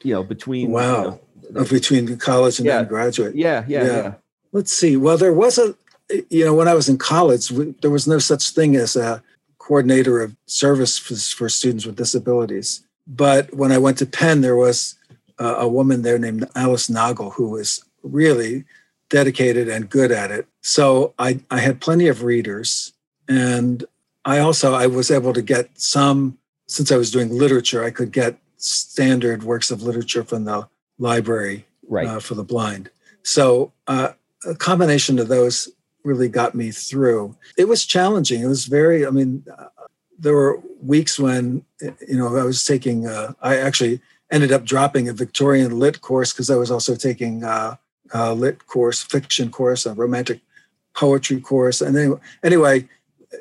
[0.02, 1.04] You know, between you Wow.
[1.04, 2.84] know, of between college and Yeah.
[2.84, 3.36] graduate.
[3.36, 3.98] yeah, yeah, Yeah.
[3.98, 4.14] yeah.
[4.54, 4.98] Let's see.
[4.98, 5.76] Well, there was a,
[6.32, 9.22] you know, when I was in college, we, there was no such thing as a
[9.60, 12.84] coordinator of service for, for students with disabilities.
[13.06, 14.96] But when I went to Penn, there was
[15.38, 18.66] a, a woman there named Alice Noggle who was really
[19.10, 20.48] dedicated and good at it.
[20.62, 22.94] So I, I had plenty of readers,
[23.28, 23.84] and
[24.24, 26.38] I also I was able to get some
[26.68, 27.84] since I was doing literature.
[27.84, 32.08] I could get standard works of literature from the library Right.
[32.08, 32.90] uh, for the blind.
[33.22, 34.14] So uh,
[34.46, 35.70] a combination of those
[36.04, 37.36] really got me through.
[37.58, 38.42] It was challenging.
[38.42, 39.66] It was very, I mean, uh,
[40.18, 45.08] there were weeks when, you know, I was taking, uh, I actually ended up dropping
[45.10, 47.44] a Victorian lit course because I was also taking
[48.14, 50.42] uh, lit course, fiction course, a romantic
[50.96, 51.82] poetry course.
[51.82, 52.88] And then, anyway,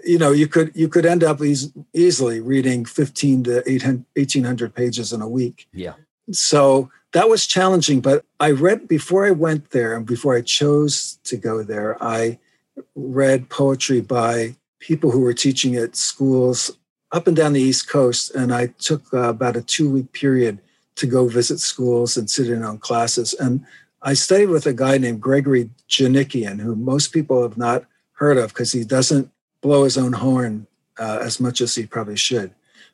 [0.04, 5.12] you know, you could you could end up eas- easily reading 15 to 1800 pages
[5.12, 5.68] in a week.
[5.72, 5.94] Yeah.
[6.32, 11.18] So that was challenging, but I read before I went there and before I chose
[11.24, 12.38] to go there, I
[12.96, 16.72] read poetry by people who were teaching at schools
[17.12, 18.34] up and down the East Coast.
[18.34, 20.58] And I took uh, about a two week period
[20.96, 23.34] to go visit schools and sit in on classes.
[23.34, 23.64] And
[24.04, 28.50] I studied with a guy named Gregory Djanikian, who most people have not heard of
[28.50, 29.30] because he doesn't
[29.62, 30.66] blow his own horn
[30.98, 32.52] uh, as much as he probably should.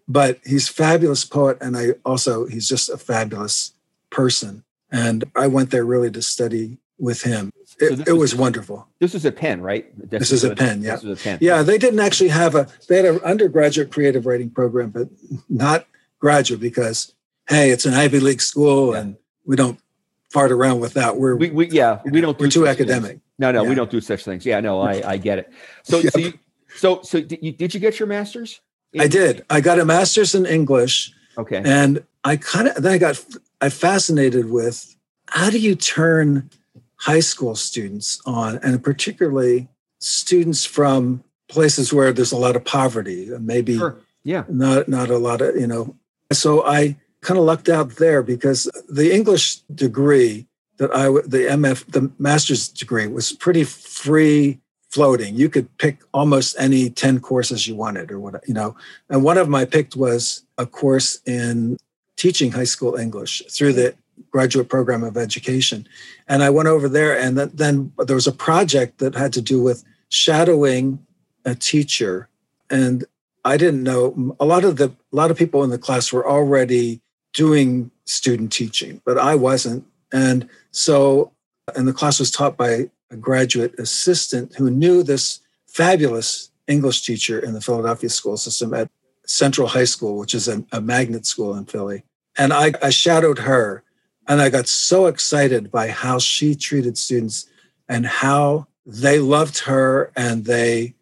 [0.08, 3.74] But he's a fabulous poet, and I also he's just a fabulous
[4.10, 4.64] person.
[4.90, 7.52] And I went there really to study with him.
[7.78, 8.86] It, so it was, wonderful.
[8.98, 9.86] This is a Penn, right?
[10.10, 10.82] This, this is a, Penn.
[10.82, 10.96] yeah.
[10.96, 11.38] This is a Penn.
[11.40, 15.08] Yeah, they didn't actually have a they had an undergraduate creative writing program, but
[15.48, 15.86] not
[16.18, 17.14] graduate because
[17.48, 19.00] hey, it's an Ivy League school, yeah.
[19.00, 19.80] and we don't
[20.30, 21.16] fart around with that.
[21.16, 22.38] We're we, we yeah, we don't.
[22.38, 23.10] We're do too academic.
[23.10, 23.22] Things.
[23.38, 23.68] No, no, yeah.
[23.68, 24.46] we don't do such things.
[24.46, 25.52] Yeah, no, I I get it.
[25.82, 26.12] So yep.
[26.12, 26.32] so you,
[26.76, 28.60] so so did you, did you get your master's?
[28.98, 29.44] I did.
[29.50, 31.12] I got a master's in English.
[31.38, 31.62] Okay.
[31.64, 33.24] And I kind of then I got
[33.60, 34.96] I fascinated with
[35.28, 36.50] how do you turn
[36.96, 39.68] high school students on, and particularly
[40.00, 43.98] students from places where there's a lot of poverty, and maybe sure.
[44.22, 45.96] yeah, not not a lot of you know.
[46.32, 50.46] So I kind of lucked out there because the English degree
[50.78, 55.36] that I the MF the master's degree was pretty free floating.
[55.36, 58.74] You could pick almost any 10 courses you wanted or what, you know.
[59.08, 61.76] And one of them I picked was a course in
[62.16, 63.94] teaching high school English through the
[64.30, 65.86] graduate program of education.
[66.28, 69.62] And I went over there and then there was a project that had to do
[69.62, 70.98] with shadowing
[71.44, 72.28] a teacher.
[72.68, 73.04] And
[73.44, 76.28] I didn't know a lot of the a lot of people in the class were
[76.28, 77.00] already
[77.32, 79.86] doing student teaching, but I wasn't.
[80.12, 81.32] And so
[81.76, 87.38] and the class was taught by a graduate assistant who knew this fabulous English teacher
[87.38, 88.90] in the Philadelphia school system at
[89.26, 92.04] Central High School, which is a, a magnet school in Philly.
[92.36, 93.82] And I, I shadowed her,
[94.28, 97.46] and I got so excited by how she treated students
[97.88, 100.12] and how they loved her.
[100.16, 100.94] And they,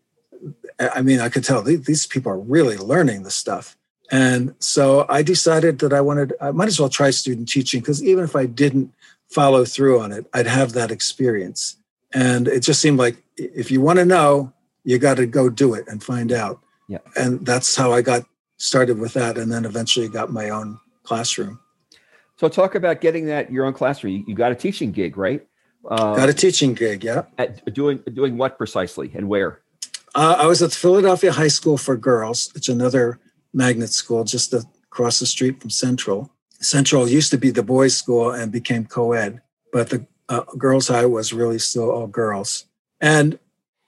[0.79, 3.77] I mean, I could tell these people are really learning the stuff.
[4.11, 8.03] And so I decided that I wanted, I might as well try student teaching because
[8.03, 8.93] even if I didn't
[9.29, 11.77] follow through on it, I'd have that experience.
[12.15, 14.53] And it just seemed like if you want to know,
[14.85, 16.61] you got to go do it and find out.
[16.89, 16.99] Yeah.
[17.17, 18.25] And that's how I got
[18.57, 19.37] started with that.
[19.37, 21.61] And then eventually got my own classroom.
[22.37, 24.25] So talk about getting that your own classroom.
[24.27, 25.47] You, got a teaching gig, right?
[25.89, 27.25] Uh, got a teaching gig, yeah.
[27.37, 29.61] At doing doing what precisely and where?
[30.15, 32.51] Uh, I was at Philadelphia High School for Girls.
[32.55, 33.19] It's another
[33.59, 36.31] magnet school just across the street from Central.
[36.61, 39.43] Central used to be the boys' school and became co-ed,
[39.73, 42.65] but the uh, Girls High was really still all girls.
[43.01, 43.39] And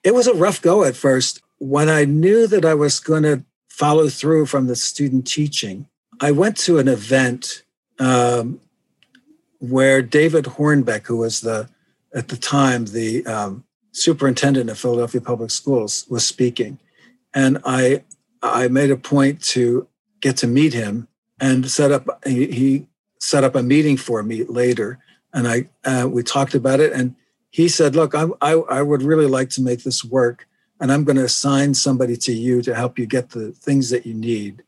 [0.03, 1.41] it was a rough go at first.
[1.57, 5.87] When I knew that I was going to follow through from the student teaching,
[6.19, 7.63] I went to an event
[7.99, 8.59] um,
[9.59, 11.69] where David Hornbeck, who was the
[12.13, 16.79] at the time the um, superintendent of Philadelphia Public Schools, was speaking,
[17.33, 18.03] and I
[18.41, 19.87] I made a point to
[20.19, 21.07] get to meet him
[21.39, 22.25] and set up.
[22.25, 22.87] He,
[23.19, 24.97] set up a meeting for me later
[25.33, 27.15] and I uh, we talked about it, and
[27.49, 30.47] he said, "Look, I, I, I would really like to make this work,
[30.79, 34.05] and I'm going to assign somebody to you to help you get the things that
[34.05, 34.63] you need."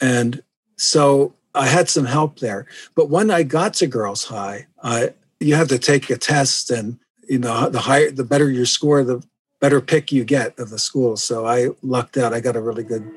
[0.00, 0.42] And
[0.76, 2.66] so I had some help there.
[2.94, 6.98] But when I got to Girls High, I you have to take a test, and
[7.28, 9.22] you know the higher, the better your score, the
[9.60, 11.16] better pick you get of the school.
[11.16, 12.32] So I lucked out.
[12.32, 13.10] I got a really good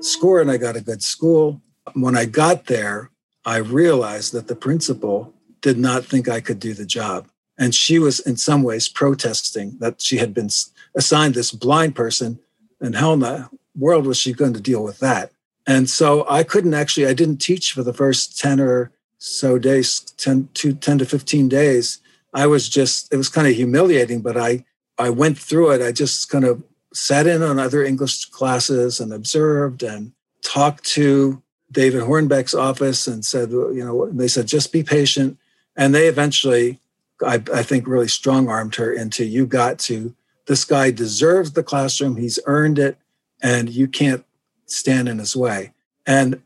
[0.00, 1.60] score, and I got a good school.
[1.94, 3.10] When I got there,
[3.44, 7.28] I realized that the principal did not think I could do the job.
[7.58, 10.48] And she was, in some ways, protesting that she had been
[10.96, 12.38] assigned this blind person.
[12.80, 15.32] And how in the world was she going to deal with that?
[15.66, 20.00] And so I couldn't actually, I didn't teach for the first 10 or so days,
[20.00, 22.00] 10 to, 10 to 15 days.
[22.32, 24.64] I was just, it was kind of humiliating, but I,
[25.00, 25.82] I went through it.
[25.82, 30.12] I just kind of sat in on other English classes and observed and
[30.44, 35.38] talked to David Hornbeck's office and said, you know, they said, just be patient.
[35.76, 36.78] And they eventually,
[37.24, 40.14] I, I think, really strong armed her into you got to,
[40.46, 42.98] this guy deserves the classroom, he's earned it,
[43.42, 44.24] and you can't
[44.66, 45.72] stand in his way.
[46.06, 46.42] And,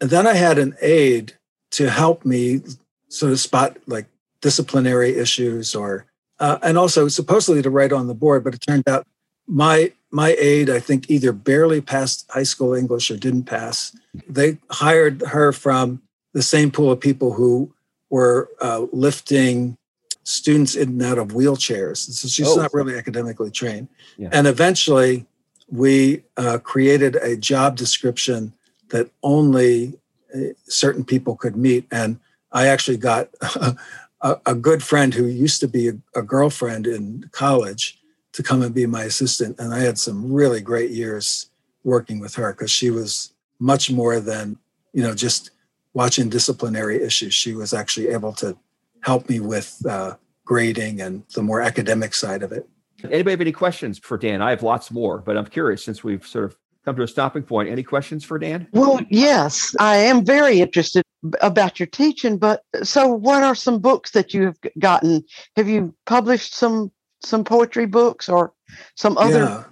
[0.00, 1.34] and then I had an aide
[1.70, 2.62] to help me
[3.08, 4.06] sort of spot like
[4.40, 6.06] disciplinary issues or
[6.40, 9.06] uh, and also supposedly to write on the board, but it turned out
[9.46, 13.96] my my aide, I think, either barely passed high school English or didn't pass.
[14.28, 17.74] They hired her from the same pool of people who
[18.10, 19.76] were uh, lifting
[20.22, 21.96] students in and out of wheelchairs.
[21.96, 22.54] So she's oh.
[22.54, 23.88] not really academically trained.
[24.16, 24.28] Yeah.
[24.32, 25.26] And eventually,
[25.68, 28.52] we uh, created a job description
[28.90, 29.98] that only
[30.34, 31.86] uh, certain people could meet.
[31.90, 32.20] And
[32.52, 33.30] I actually got
[34.24, 38.00] a, a good friend who used to be a, a girlfriend in college
[38.32, 39.60] to come and be my assistant.
[39.60, 41.50] And I had some really great years
[41.84, 44.58] working with her because she was much more than,
[44.92, 45.50] you know, just
[45.92, 47.34] watching disciplinary issues.
[47.34, 48.56] She was actually able to
[49.02, 52.68] help me with uh, grading and the more academic side of it.
[53.04, 54.40] Anybody have any questions for Dan?
[54.40, 56.56] I have lots more, but I'm curious since we've sort of
[56.86, 57.68] come to a stopping point.
[57.68, 58.66] Any questions for Dan?
[58.72, 61.03] Well, yes, I am very interested
[61.40, 62.38] about your teaching.
[62.38, 65.24] But so, what are some books that you have gotten?
[65.56, 66.90] Have you published some
[67.22, 68.52] some poetry books or
[68.96, 69.64] some other yeah.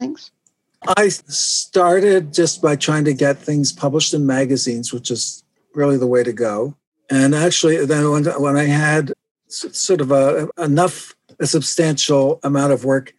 [0.00, 0.30] things?
[0.96, 5.42] I started just by trying to get things published in magazines, which is
[5.74, 6.76] really the way to go.
[7.10, 9.12] And actually, then when, when I had
[9.48, 13.14] sort of a, enough, a substantial amount of work,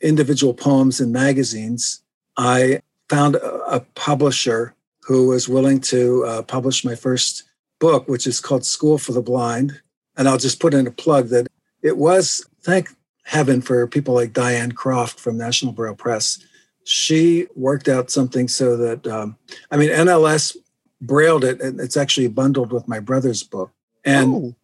[0.00, 2.02] individual poems in magazines,
[2.36, 4.74] I found a, a publisher
[5.06, 7.44] who was willing to uh, publish my first
[7.78, 9.80] book, which is called School for the Blind.
[10.16, 11.46] And I'll just put in a plug that
[11.80, 12.88] it was, thank
[13.22, 16.38] heaven for people like Diane Croft from National Braille Press.
[16.84, 19.36] She worked out something so that, um,
[19.70, 20.56] I mean, NLS
[21.00, 23.70] brailled it, and it's actually bundled with my brother's book.
[24.04, 24.54] And oh.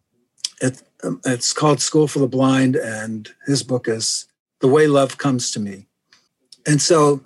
[0.61, 4.25] it, um, it's called School for the Blind, and his book is
[4.59, 5.87] The Way Love Comes to Me.
[6.65, 7.21] And so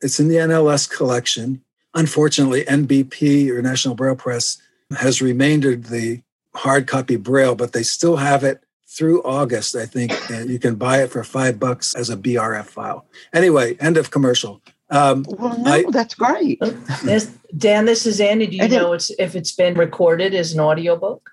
[0.00, 1.62] it's in the NLS collection.
[1.98, 4.62] Unfortunately, NBP or National Braille Press
[4.96, 6.22] has remaindered the
[6.54, 10.12] hard copy Braille, but they still have it through August, I think.
[10.46, 13.04] you can buy it for five bucks as a BRF file.
[13.32, 14.62] Anyway, end of commercial.
[14.90, 16.60] Um, well, no, I, that's great.
[17.02, 18.46] This, Dan, this is Andy.
[18.46, 21.30] Do you know it's, if it's been recorded as an audiobook?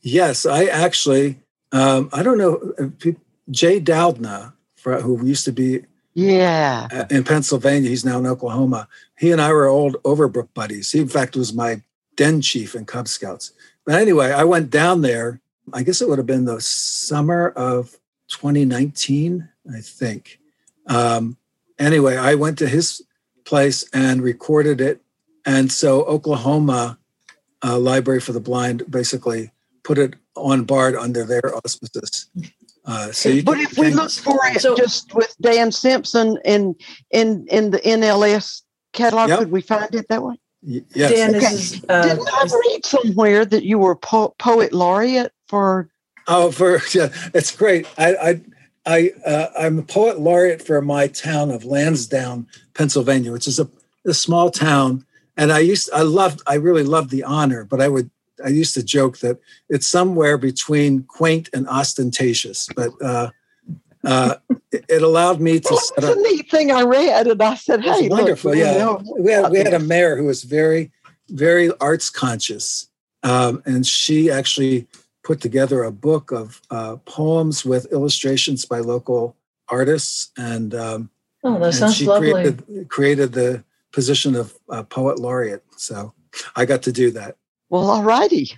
[0.00, 1.40] Yes, I actually,
[1.72, 2.92] um, I don't know,
[3.50, 4.52] Jay Doudna,
[4.84, 5.84] who used to be
[6.16, 8.86] yeah in Pennsylvania, he's now in Oklahoma.
[9.18, 10.92] He and I were old Overbrook buddies.
[10.92, 11.82] He, in fact, was my
[12.16, 13.52] den chief in Cub Scouts.
[13.84, 15.40] But anyway, I went down there
[15.72, 17.98] I guess it would have been the summer of
[18.28, 20.40] 2019, I think.
[20.86, 21.36] Um,
[21.78, 23.02] anyway, I went to his
[23.44, 25.00] place and recorded it.
[25.46, 26.98] And so Oklahoma
[27.62, 32.28] uh, Library for the Blind basically put it on BARD under their auspices.
[32.86, 36.74] Uh, so but if we look for it so, just with Dan Simpson in
[37.10, 38.63] in in the NLS
[38.94, 39.38] catalog, yep.
[39.40, 40.36] could we find it that way?
[40.62, 41.10] Y- yes.
[41.10, 41.46] Dan, okay.
[41.46, 45.90] is, uh, Didn't I read somewhere that you were po- poet laureate for?
[46.26, 47.86] Oh, for yeah, it's great.
[47.98, 48.40] I I,
[48.86, 53.68] I uh, I'm a poet laureate for my town of Lansdowne, Pennsylvania, which is a,
[54.06, 55.04] a small town.
[55.36, 58.10] And I used I loved I really loved the honor, but I would
[58.42, 62.68] I used to joke that it's somewhere between quaint and ostentatious.
[62.74, 63.30] But uh,
[64.04, 64.36] uh,
[64.72, 65.68] it allowed me to.
[65.70, 68.96] Well, set up, a neat thing I read, and I said, "Hey, wonderful!" Look, yeah,
[69.18, 70.90] we had we had a mayor who was very,
[71.28, 72.88] very arts conscious,
[73.22, 74.86] um, and she actually
[75.22, 79.36] put together a book of uh, poems with illustrations by local
[79.68, 81.10] artists, and um,
[81.42, 82.32] oh, that sounds she lovely.
[82.32, 85.64] Created, created the position of uh, poet laureate.
[85.76, 86.12] So
[86.56, 87.36] I got to do that.
[87.70, 88.52] Well, all righty.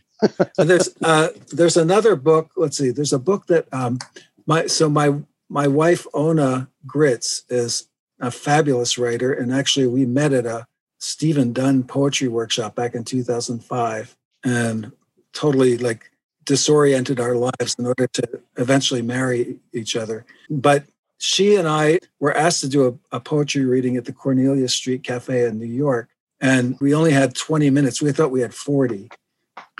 [0.56, 2.52] there's uh, there's another book.
[2.56, 2.90] Let's see.
[2.90, 3.98] There's a book that um,
[4.46, 5.14] my so my
[5.48, 7.88] my wife Ona Gritz is
[8.20, 10.66] a fabulous writer, and actually we met at a
[10.98, 14.92] Stephen Dunn poetry workshop back in 2005, and
[15.32, 16.10] totally like
[16.44, 20.24] disoriented our lives in order to eventually marry each other.
[20.48, 20.84] But
[21.18, 25.02] she and I were asked to do a, a, poetry reading at the Cornelia Street
[25.02, 26.08] Cafe in New York.
[26.40, 28.02] And we only had 20 minutes.
[28.02, 29.08] We thought we had 40.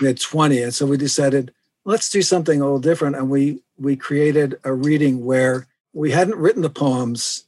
[0.01, 0.61] We had 20.
[0.63, 1.53] And so we decided,
[1.85, 3.15] let's do something a little different.
[3.15, 7.45] And we we created a reading where we hadn't written the poems.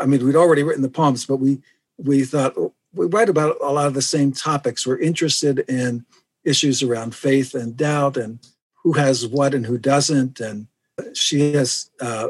[0.00, 1.60] I mean, we'd already written the poems, but we
[1.98, 2.54] we thought
[2.94, 4.86] we write about a lot of the same topics.
[4.86, 6.04] We're interested in
[6.44, 8.38] issues around faith and doubt and
[8.82, 10.40] who has what and who doesn't.
[10.40, 10.66] And
[11.14, 12.28] she has uh,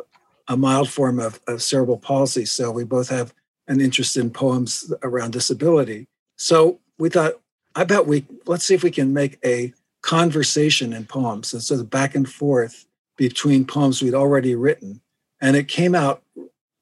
[0.48, 2.44] a mild form of, of cerebral palsy.
[2.44, 3.34] So we both have
[3.68, 6.08] an interest in poems around disability.
[6.36, 7.34] So we thought,
[7.74, 9.72] I bet we, let's see if we can make a
[10.02, 11.52] conversation in poems.
[11.52, 12.86] And so the back and forth
[13.16, 15.00] between poems we'd already written.
[15.40, 16.22] And it came out,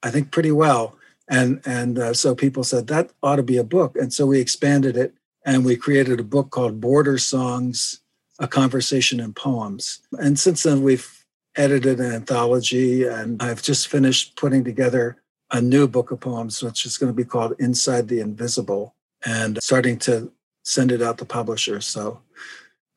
[0.02, 0.96] I think, pretty well.
[1.28, 3.96] And, and uh, so people said that ought to be a book.
[3.96, 5.14] And so we expanded it
[5.44, 8.00] and we created a book called Border Songs
[8.40, 10.00] a conversation in poems.
[10.12, 11.24] And since then, we've
[11.56, 15.22] edited an anthology, and I've just finished putting together
[15.52, 19.62] a new book of poems, which is going to be called Inside the Invisible, and
[19.62, 20.32] starting to
[20.64, 21.86] send it out to publishers.
[21.86, 22.20] So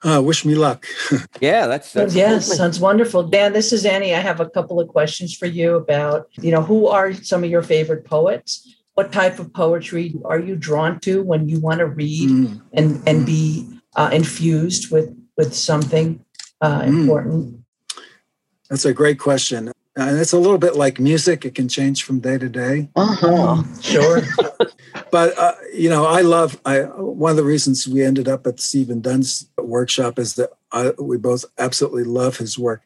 [0.04, 0.86] uh, wish me luck.
[1.39, 2.58] yeah, that's, that's yes, totally.
[2.58, 3.24] sounds wonderful.
[3.24, 4.14] Dan, this is Annie.
[4.14, 7.49] I have a couple of questions for you about, you know, who are some of
[7.49, 8.76] your favorite poets?
[8.95, 12.62] What type of poetry are you drawn to when you want to read mm.
[12.74, 13.26] and and mm.
[13.26, 16.24] be uh, infused with with something
[16.62, 16.88] uh, mm.
[16.88, 17.64] important?
[18.70, 19.72] That's a great question.
[19.95, 22.89] And it's a little bit like music; it can change from day to day.
[22.95, 23.64] Uh-huh.
[23.82, 24.22] Sure.
[25.14, 26.59] but uh, you know, I love.
[26.66, 30.89] I one of the reasons we ended up at Stephen Dunn's workshop is that I,
[30.97, 32.82] we both absolutely love his work.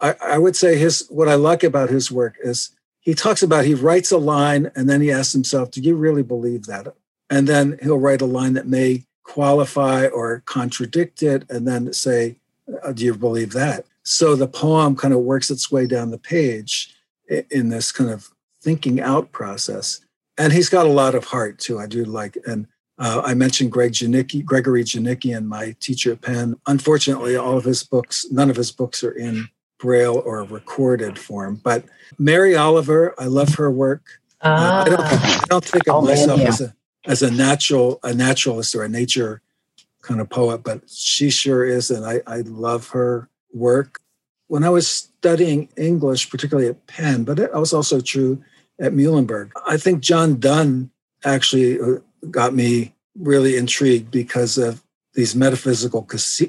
[0.00, 2.70] I, I would say his what I like about his work is
[3.00, 6.22] he talks about he writes a line and then he asks himself, "Do you really
[6.22, 6.94] believe that?"
[7.28, 12.36] And then he'll write a line that may qualify or contradict it, and then say,
[12.84, 16.18] uh, "Do you believe that?" So the poem kind of works its way down the
[16.18, 16.94] page
[17.50, 18.30] in this kind of
[18.60, 20.00] thinking out process.
[20.38, 21.78] And he's got a lot of heart too.
[21.78, 22.66] I do like, and
[22.98, 26.56] uh, I mentioned Greg Djanikian, Gregory Djanikian, my teacher at Penn.
[26.66, 31.60] Unfortunately, all of his books, none of his books are in Braille or recorded form.
[31.62, 31.84] But
[32.18, 34.20] Mary Oliver, I love her work.
[34.40, 34.80] Ah.
[34.80, 36.48] Uh, I, don't, I, don't, think of oh, myself man, yeah.
[36.48, 36.74] as a
[37.04, 39.42] as a natural a naturalist or a nature
[40.02, 44.00] kind of poet, but she sure is, and I, I love her work.
[44.48, 48.42] When I was studying English, particularly at Penn, but it was also true
[48.80, 50.90] at Muhlenberg, I think John Donne
[51.24, 51.98] actually uh,
[52.30, 54.82] got me really intrigued because of
[55.14, 56.02] these metaphysical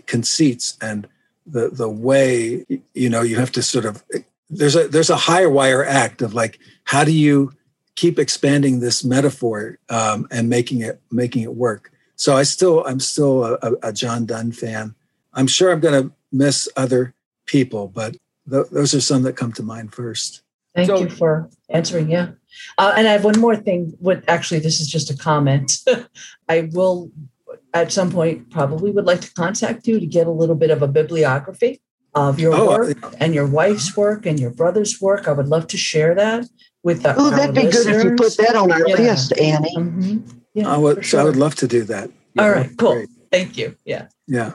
[0.07, 1.07] conceits and
[1.45, 4.03] the the way you know you have to sort of
[4.49, 7.51] there's a there's a higher wire act of like how do you
[7.95, 11.91] keep expanding this metaphor um, and making it making it work?
[12.15, 14.95] So i still i'm still a, a john donne fan.
[15.33, 17.13] I'm sure i'm going to miss other
[17.45, 18.15] people, but
[18.49, 20.42] th- those are some that come to mind first.
[20.75, 22.09] Thank so, you for answering.
[22.09, 22.31] Yeah.
[22.77, 23.93] Uh, and I have one more thing.
[23.99, 25.77] What actually, this is just a comment.
[26.49, 27.11] I will,
[27.73, 30.81] at some point, probably would like to contact you to get a little bit of
[30.81, 31.81] a bibliography
[32.15, 35.27] of your oh, work and your wife's work and your brother's work.
[35.27, 36.45] I would love to share that
[36.83, 37.15] with the.
[37.17, 37.85] Oh, that'd be listeners.
[37.85, 38.95] good if you put that on our yeah.
[38.95, 39.75] list, Annie.
[39.75, 40.39] Mm-hmm.
[40.53, 41.03] Yeah, I would.
[41.03, 41.21] Sure.
[41.21, 42.11] I would love to do that.
[42.35, 42.69] Yeah, All right.
[42.77, 42.93] Cool.
[42.93, 43.09] Great.
[43.31, 43.75] Thank you.
[43.85, 44.07] Yeah.
[44.27, 44.53] Yeah.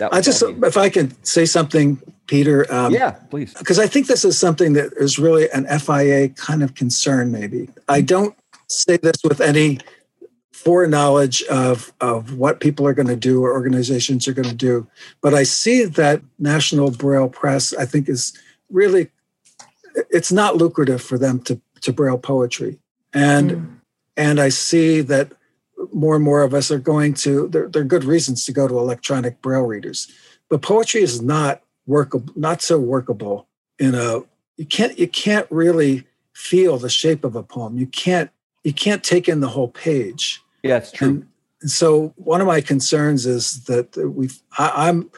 [0.00, 2.72] I just, if I can say something, Peter.
[2.72, 3.54] Um, yeah, please.
[3.54, 7.68] Because I think this is something that is really an FIA kind of concern, maybe.
[7.88, 8.36] I don't
[8.68, 9.80] say this with any
[10.52, 14.86] foreknowledge of, of what people are going to do or organizations are going to do.
[15.20, 18.32] But I see that National Braille Press, I think, is
[18.70, 19.08] really,
[20.10, 22.78] it's not lucrative for them to, to Braille poetry.
[23.12, 23.68] And, mm.
[24.16, 25.32] and I see that
[25.92, 28.68] more and more of us are going to there, there are good reasons to go
[28.68, 30.10] to electronic braille readers.
[30.48, 34.20] But poetry is not workable not so workable in a
[34.56, 36.04] you can't you can't really
[36.34, 37.78] feel the shape of a poem.
[37.78, 38.30] You can't
[38.62, 40.42] you can't take in the whole page.
[40.62, 41.08] Yeah it's true.
[41.08, 41.26] And,
[41.62, 45.10] so one of my concerns is that we i'm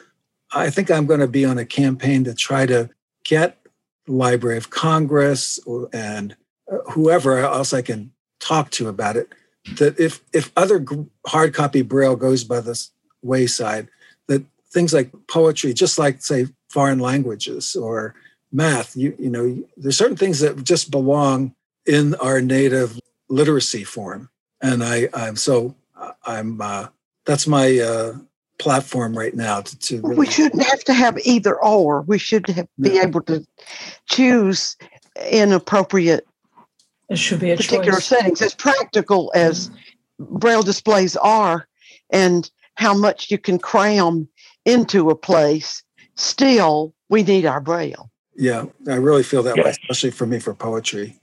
[0.53, 2.89] i think i'm going to be on a campaign to try to
[3.23, 3.59] get
[4.07, 5.59] library of congress
[5.93, 6.35] and
[6.71, 9.31] uh, whoever else i can talk to about it
[9.77, 10.85] that if if other
[11.25, 12.79] hard copy braille goes by the
[13.21, 13.87] wayside,
[14.27, 18.15] that things like poetry, just like say foreign languages or
[18.51, 21.53] math, you you know, there's certain things that just belong
[21.85, 22.99] in our native
[23.29, 24.29] literacy form,
[24.61, 25.75] and I I'm so
[26.25, 26.87] I'm uh,
[27.25, 28.13] that's my uh,
[28.59, 32.01] platform right now to, to really we shouldn't have to have either or.
[32.01, 33.45] We should have, be able to
[34.09, 34.75] choose
[35.29, 36.27] inappropriate
[37.09, 38.05] it should be a particular choice.
[38.05, 39.69] settings, as practical as
[40.19, 41.67] braille displays are,
[42.09, 44.27] and how much you can cram
[44.65, 45.83] into a place.
[46.15, 48.09] Still, we need our braille.
[48.35, 49.65] Yeah, I really feel that yes.
[49.65, 51.19] way, especially for me for poetry.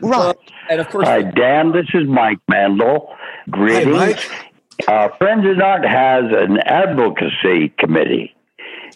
[0.00, 0.18] Right.
[0.18, 0.34] Well,
[0.70, 1.72] and of course, Hi, Dan.
[1.72, 3.14] This is Mike Mandel.
[3.50, 3.96] Greetings.
[3.96, 4.30] Hi, Mike.
[4.88, 8.34] Uh, Friends in Art has an advocacy committee,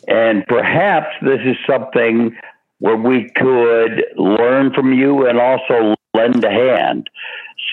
[0.09, 2.37] and perhaps this is something
[2.79, 7.11] where we could learn from you and also lend a hand.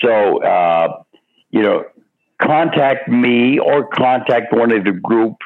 [0.02, 1.02] So, uh,
[1.50, 1.84] you know,
[2.40, 5.36] contact me or contact one of the group.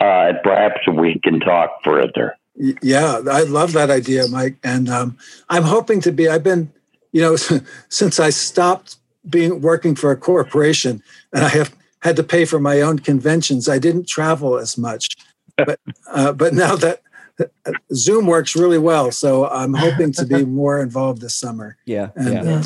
[0.00, 2.36] Uh, perhaps we can talk further.
[2.82, 4.56] Yeah, I love that idea, Mike.
[4.64, 5.16] And um,
[5.48, 6.28] I'm hoping to be.
[6.28, 6.72] I've been,
[7.12, 7.36] you know,
[7.88, 8.96] since I stopped
[9.28, 13.68] being working for a corporation, and I have had to pay for my own conventions.
[13.68, 15.16] I didn't travel as much,
[15.56, 15.78] but
[16.10, 17.02] uh, but now that
[17.94, 21.76] Zoom works really well, so I'm hoping to be more involved this summer.
[21.86, 22.54] Yeah, and, yeah.
[22.54, 22.64] Uh,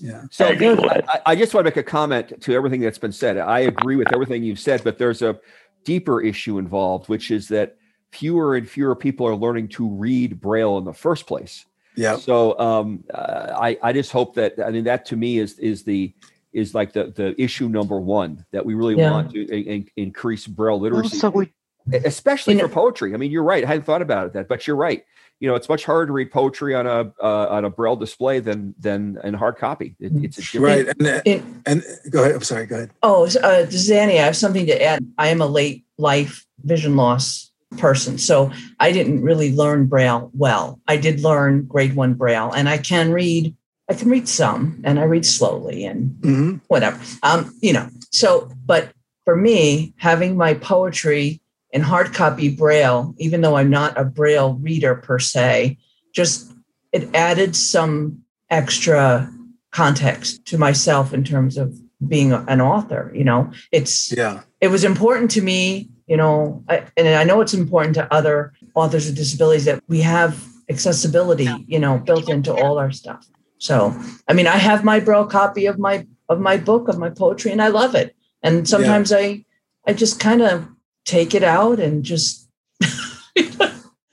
[0.00, 0.22] yeah.
[0.30, 3.38] So I, I, just want to make a comment to everything that's been said.
[3.38, 5.38] I agree with everything you've said, but there's a
[5.84, 7.76] deeper issue involved, which is that
[8.10, 11.66] fewer and fewer people are learning to read Braille in the first place.
[11.94, 12.16] Yeah.
[12.16, 15.84] So um, uh, I I just hope that I mean that to me is is
[15.84, 16.12] the
[16.52, 19.10] is like the the issue number one that we really yeah.
[19.10, 21.16] want to in, increase Braille literacy.
[21.16, 21.52] so we,
[21.90, 23.14] especially for poetry.
[23.14, 23.64] I mean, you're right.
[23.64, 25.04] I hadn't thought about it that, but you're right.
[25.40, 28.38] You know, it's much harder to read poetry on a uh, on a braille display
[28.38, 29.96] than than in hard copy.
[29.98, 30.86] It, it's a right.
[30.86, 32.36] And, uh, and, and, go ahead.
[32.36, 32.66] I'm sorry.
[32.66, 32.90] Go ahead.
[33.02, 35.04] Oh, uh, Zanny, I have something to add.
[35.18, 40.80] I am a late life vision loss person, so I didn't really learn braille well.
[40.86, 43.56] I did learn grade one braille, and I can read.
[43.90, 46.56] I can read some, and I read slowly, and mm-hmm.
[46.68, 47.00] whatever.
[47.24, 47.88] Um, you know.
[48.12, 48.92] So, but
[49.24, 51.41] for me, having my poetry
[51.72, 55.76] in hard copy braille even though i'm not a braille reader per se
[56.12, 56.52] just
[56.92, 59.32] it added some extra
[59.70, 63.50] context to myself in terms of being an author you know?
[63.70, 64.42] It's yeah.
[64.60, 68.52] it was important to me you know I, and i know it's important to other
[68.74, 73.26] authors with disabilities that we have accessibility you know built into all our stuff.
[73.58, 73.96] So
[74.28, 77.50] i mean i have my braille copy of my of my book of my poetry
[77.52, 78.16] and i love it.
[78.42, 79.18] And sometimes yeah.
[79.18, 79.44] i
[79.86, 80.66] i just kind of
[81.04, 82.48] take it out and just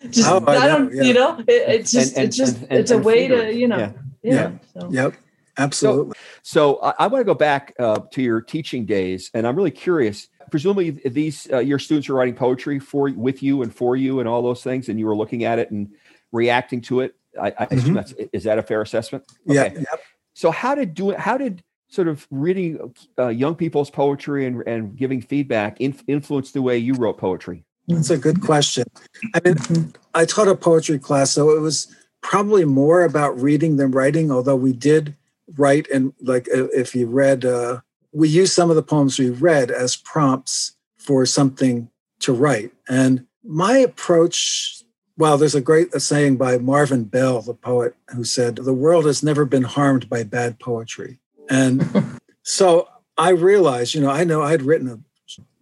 [0.09, 1.03] just oh, I, I don't yeah.
[1.03, 3.67] you know it, it's just and, and, it's just and, it's a way to you
[3.67, 3.91] know yeah,
[4.23, 4.33] yeah.
[4.33, 4.51] yeah.
[4.73, 4.89] So.
[4.91, 5.13] yep
[5.57, 9.45] absolutely so, so I, I, want to go back uh, to your teaching days and
[9.45, 13.73] i'm really curious presumably these uh, your students are writing poetry for with you and
[13.73, 15.89] for you and all those things and you were looking at it and
[16.31, 17.93] reacting to it i, I mm-hmm.
[17.93, 19.73] that's is that a fair assessment okay.
[19.73, 20.01] yeah yep.
[20.33, 24.63] so how did do it how did sort of reading uh, young people's poetry and,
[24.67, 27.65] and giving feedback inf- influence the way you wrote poetry?
[27.87, 28.85] That's a good question.
[29.33, 33.91] I mean, I taught a poetry class, so it was probably more about reading than
[33.91, 35.15] writing, although we did
[35.57, 37.81] write and like if you read, uh,
[38.11, 42.71] we used some of the poems we read as prompts for something to write.
[42.87, 44.83] And my approach,
[45.17, 49.23] well, there's a great saying by Marvin Bell, the poet, who said, The world has
[49.23, 51.19] never been harmed by bad poetry.
[51.49, 52.87] And so
[53.17, 55.03] I realized, you know, I know I'd written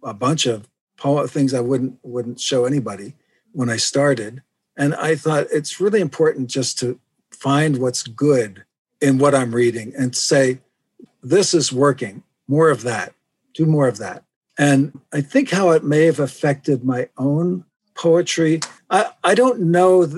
[0.04, 0.68] a, a bunch of
[1.30, 3.14] things I wouldn't wouldn't show anybody
[3.52, 4.42] when I started,
[4.76, 8.64] and I thought it's really important just to find what's good
[9.00, 10.58] in what I'm reading and say,
[11.22, 12.22] this is working.
[12.46, 13.14] More of that.
[13.54, 14.24] Do more of that.
[14.58, 17.64] And I think how it may have affected my own
[17.94, 18.60] poetry.
[18.90, 20.08] I, I don't know.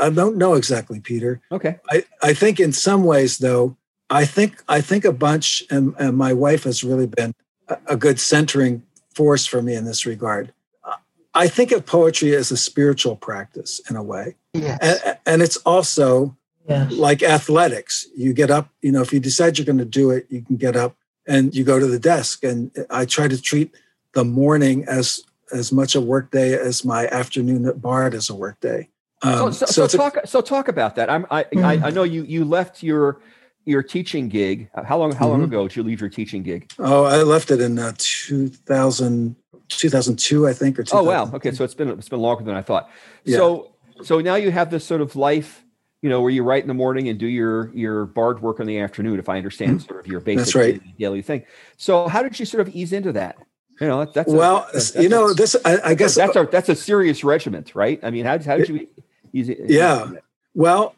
[0.00, 1.40] I don't know exactly, Peter.
[1.52, 1.78] Okay.
[1.90, 3.76] I, I think in some ways, though,
[4.10, 7.34] I think I think a bunch, and, and my wife has really been
[7.68, 8.82] a, a good centering
[9.14, 10.52] force for me in this regard.
[11.36, 14.78] I think of poetry as a spiritual practice in a way, yes.
[14.80, 16.36] and, and it's also
[16.68, 16.92] yes.
[16.92, 18.06] like athletics.
[18.14, 20.56] You get up, you know, if you decide you're going to do it, you can
[20.56, 20.96] get up
[21.26, 22.44] and you go to the desk.
[22.44, 23.74] And I try to treat
[24.12, 28.34] the morning as as much a work day as my afternoon at Bard is a
[28.34, 28.88] work day.
[29.22, 31.08] Um, so, so, so, talk a, so talk about that.
[31.08, 31.64] I'm, I, mm-hmm.
[31.64, 33.20] I, I know you you left your
[33.64, 34.68] your teaching gig.
[34.84, 35.52] How long how long mm-hmm.
[35.52, 36.70] ago did you leave your teaching gig?
[36.78, 39.36] Oh, I left it in uh, 2000,
[39.68, 40.78] 2002, I think.
[40.78, 42.90] Or oh wow, okay, so it's been it's been longer than I thought.
[43.24, 43.38] Yeah.
[43.38, 45.64] So so now you have this sort of life,
[46.02, 48.66] you know, where you write in the morning and do your your bard work in
[48.66, 49.18] the afternoon.
[49.18, 49.88] If I understand mm-hmm.
[49.88, 50.98] sort of your basic that's right.
[50.98, 51.44] daily thing.
[51.76, 53.36] So how did you sort of ease into that?
[53.80, 56.68] You know, that's well, a, that's, you know, this I, I guess that's a that's
[56.68, 57.98] a serious regiment, right?
[58.02, 58.88] I mean, how how did you
[59.32, 59.58] ease it?
[59.66, 60.10] Yeah.
[60.54, 60.94] Well,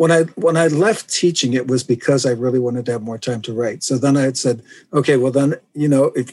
[0.00, 3.18] when I when I left teaching, it was because I really wanted to have more
[3.18, 3.82] time to write.
[3.82, 4.62] So then I had said,
[4.94, 6.32] okay, well then you know if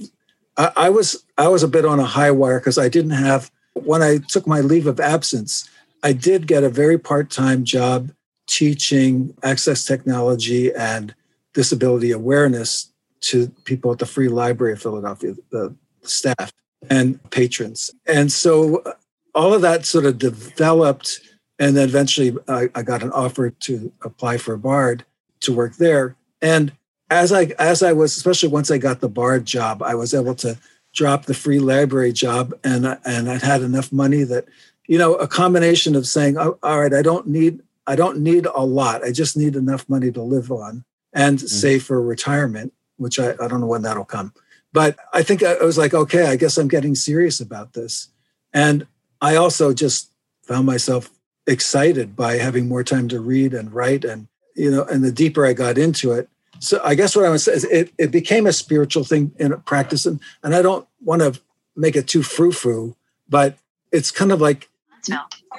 [0.56, 3.52] I, I was I was a bit on a high wire because I didn't have
[3.74, 5.70] when I took my leave of absence,
[6.02, 8.10] I did get a very part time job
[8.48, 11.14] teaching access technology and
[11.54, 12.90] disability awareness
[13.20, 16.54] to people at the Free Library of Philadelphia, the staff
[16.90, 18.94] and patrons, and so uh,
[19.36, 21.20] all of that sort of developed
[21.60, 25.06] and then eventually I, I, got an offer to apply for Bard
[25.42, 26.16] to work there.
[26.42, 26.72] And
[27.10, 30.36] as I as I was, especially once I got the Bard job, I was able
[30.36, 30.58] to
[30.94, 34.46] drop the free library job, and and I had enough money that,
[34.88, 38.46] you know, a combination of saying, oh, all right, I don't need I don't need
[38.46, 40.84] a lot, I just need enough money to live on
[41.14, 41.48] and mm-hmm.
[41.48, 44.34] save for retirement, which I, I don't know when that'll come.
[44.74, 48.10] But I think I, I was like, okay, I guess I'm getting serious about this.
[48.54, 48.86] And
[49.22, 50.12] I also just
[50.44, 51.10] found myself
[51.48, 55.46] excited by having more time to read and write and you know and the deeper
[55.46, 56.30] i got into it.
[56.60, 59.60] So i guess what i would say is it, it became a spiritual thing in
[59.62, 61.40] practice and, and i don't want to
[61.76, 62.96] make it too frou-frou
[63.30, 63.58] but
[63.92, 64.68] it's kind of like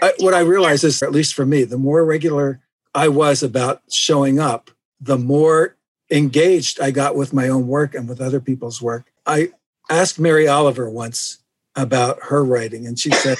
[0.02, 2.60] I, what i realize is at least for me the more regular
[2.94, 4.70] i was about showing up
[5.00, 5.76] the more
[6.10, 9.12] engaged i got with my own work and with other people's work.
[9.24, 9.52] I
[9.88, 11.38] asked mary oliver once
[11.76, 13.38] about her writing and she said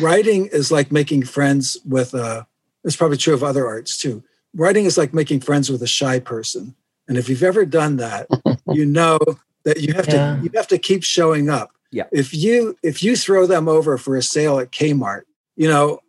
[0.00, 2.46] writing is like making friends with a.
[2.84, 4.24] It's probably true of other arts too.
[4.54, 6.74] Writing is like making friends with a shy person,
[7.08, 8.26] and if you've ever done that,
[8.72, 9.18] you know
[9.64, 10.36] that you have yeah.
[10.36, 11.72] to you have to keep showing up.
[11.90, 12.04] Yeah.
[12.10, 15.22] If you if you throw them over for a sale at Kmart,
[15.56, 16.00] you know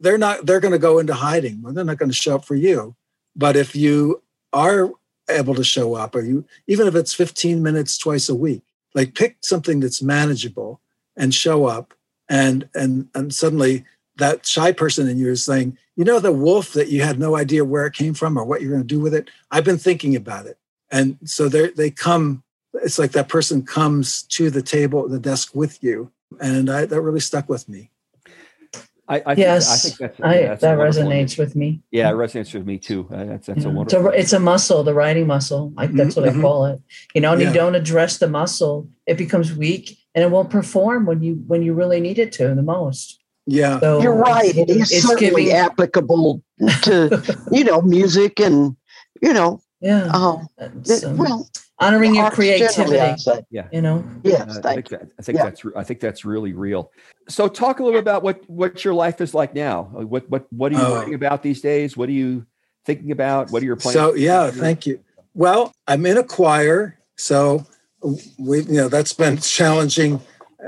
[0.00, 1.62] they're not they're going to go into hiding.
[1.62, 2.94] Well, they're not going to show up for you.
[3.34, 4.22] But if you
[4.52, 4.90] are
[5.28, 8.62] able to show up, or you even if it's 15 minutes twice a week,
[8.94, 10.80] like pick something that's manageable
[11.16, 11.94] and show up,
[12.28, 13.84] and and and suddenly
[14.16, 17.36] that shy person in you is saying, you know, the wolf that you had no
[17.36, 19.30] idea where it came from or what you're going to do with it.
[19.50, 20.58] I've been thinking about it,
[20.90, 22.42] and so they they come.
[22.82, 27.00] It's like that person comes to the table, the desk with you, and I, that
[27.00, 27.90] really stuck with me.
[29.08, 31.80] I, I yes, think, I think that's, I, yeah, that's that resonates with me.
[31.92, 33.08] Yeah, it resonates with me too.
[33.10, 33.70] Uh, that's that's yeah.
[33.70, 34.04] a wonderful.
[34.04, 35.72] So it's a muscle, the writing muscle.
[35.76, 36.40] I, that's what mm-hmm.
[36.40, 36.82] I call it.
[37.14, 37.48] You know, and yeah.
[37.48, 41.62] you don't address the muscle, it becomes weak, and it won't perform when you when
[41.62, 43.20] you really need it to the most.
[43.46, 44.56] Yeah, so you're right.
[44.56, 46.42] It is certainly giving, applicable
[46.82, 48.76] to you know music and
[49.22, 50.06] you know yeah.
[50.06, 50.48] Um,
[51.16, 51.48] well,
[51.78, 53.22] honoring your creativity.
[53.50, 53.68] Yeah.
[53.72, 54.04] You know.
[54.24, 54.56] Yes.
[54.56, 55.44] Uh, I think, that, I think yeah.
[55.44, 56.90] that's I think that's really real.
[57.28, 59.84] So talk a little bit about what what your life is like now.
[59.92, 61.96] What what what are you uh, about these days?
[61.96, 62.46] What are you
[62.84, 63.50] thinking about?
[63.50, 63.94] What are your plans?
[63.94, 65.00] So yeah, thank you.
[65.34, 67.66] Well, I'm in a choir, so
[68.38, 70.20] we you know that's been challenging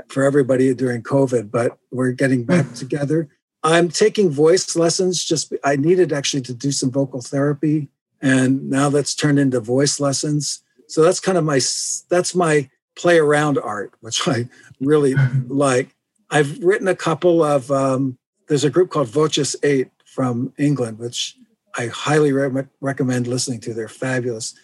[0.07, 2.73] for everybody during COVID, but we're getting back hmm.
[2.73, 3.29] together.
[3.63, 5.23] I'm taking voice lessons.
[5.23, 7.89] Just I needed actually to do some vocal therapy,
[8.21, 10.63] and now that's turned into voice lessons.
[10.87, 11.59] So that's kind of my
[12.09, 15.15] that's my play around art, which I really
[15.47, 15.95] like.
[16.29, 17.71] I've written a couple of.
[17.71, 18.17] Um,
[18.47, 21.35] there's a group called Voces Eight from England, which
[21.75, 23.73] I highly re- recommend listening to.
[23.73, 24.55] They're fabulous.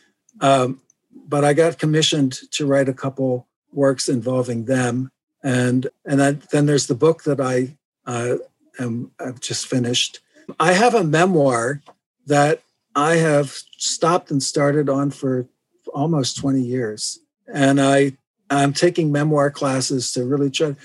[0.41, 0.81] Um,
[1.27, 5.11] but I got commissioned to write a couple works involving them,
[5.43, 8.37] and and then, then there's the book that I uh,
[8.79, 10.19] am I've just finished.
[10.59, 11.81] I have a memoir
[12.27, 12.61] that
[12.95, 15.47] I have stopped and started on for
[15.93, 17.19] almost 20 years.
[17.47, 18.17] And I
[18.49, 20.75] I'm taking memoir classes to really try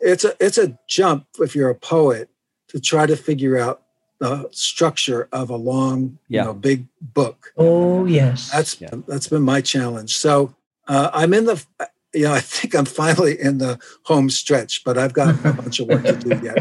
[0.00, 2.30] it's a it's a jump if you're a poet
[2.68, 3.82] to try to figure out
[4.20, 6.42] the structure of a long, yeah.
[6.42, 7.52] you know, big book.
[7.56, 8.50] Oh yes.
[8.52, 8.90] That's yeah.
[9.08, 10.16] that's been my challenge.
[10.16, 10.54] So
[10.86, 11.64] uh, I'm in the
[12.12, 15.80] you know, I think I'm finally in the home stretch, but I've got a bunch
[15.80, 16.58] of work to do yet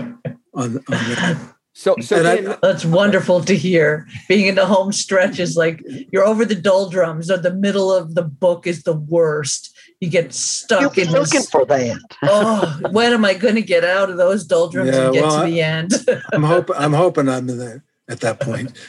[0.53, 1.55] on, on that.
[1.74, 4.05] So, so I, that's wonderful to hear.
[4.28, 5.82] Being in the home stretch is like
[6.12, 9.74] you're over the doldrums, or the middle of the book is the worst.
[10.00, 12.00] You get stuck you're in looking this, for that.
[12.24, 15.41] oh, when am I going to get out of those doldrums yeah, and get well,
[15.41, 15.93] to the end?
[16.34, 16.76] I'm hoping.
[16.78, 18.80] I'm hoping I'm there at that point.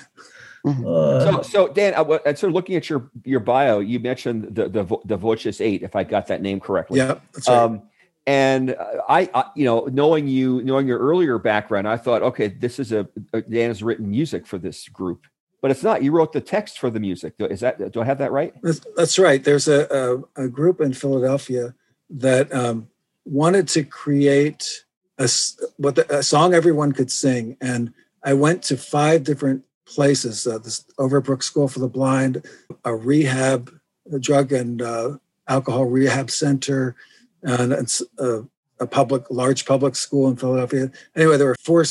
[0.64, 0.86] Mm-hmm.
[0.86, 4.54] Uh, so, so Dan, I, I, sort of looking at your your bio, you mentioned
[4.54, 6.98] the the the Voces Eight, if I got that name correctly.
[6.98, 7.56] Yeah, that's right.
[7.56, 7.82] Um,
[8.26, 8.76] and
[9.08, 12.92] I, I, you know, knowing you, knowing your earlier background, I thought, okay, this is
[12.92, 15.26] a, a Dan has written music for this group,
[15.60, 16.02] but it's not.
[16.02, 17.34] You wrote the text for the music.
[17.38, 17.92] Is that?
[17.92, 18.54] Do I have that right?
[18.62, 19.42] That's, that's right.
[19.42, 21.74] There's a, a, a, group in Philadelphia
[22.10, 22.88] that um,
[23.24, 24.84] wanted to create
[25.18, 25.28] a
[25.76, 27.92] what the, a song everyone could sing, and
[28.22, 32.44] I went to five different places: uh, this Overbrook School for the Blind,
[32.84, 33.72] a rehab,
[34.12, 36.96] a drug and uh, alcohol rehab center
[37.42, 37.72] and
[38.18, 38.42] a,
[38.80, 40.90] a, public, large public school in Philadelphia.
[41.16, 41.84] Anyway, there were four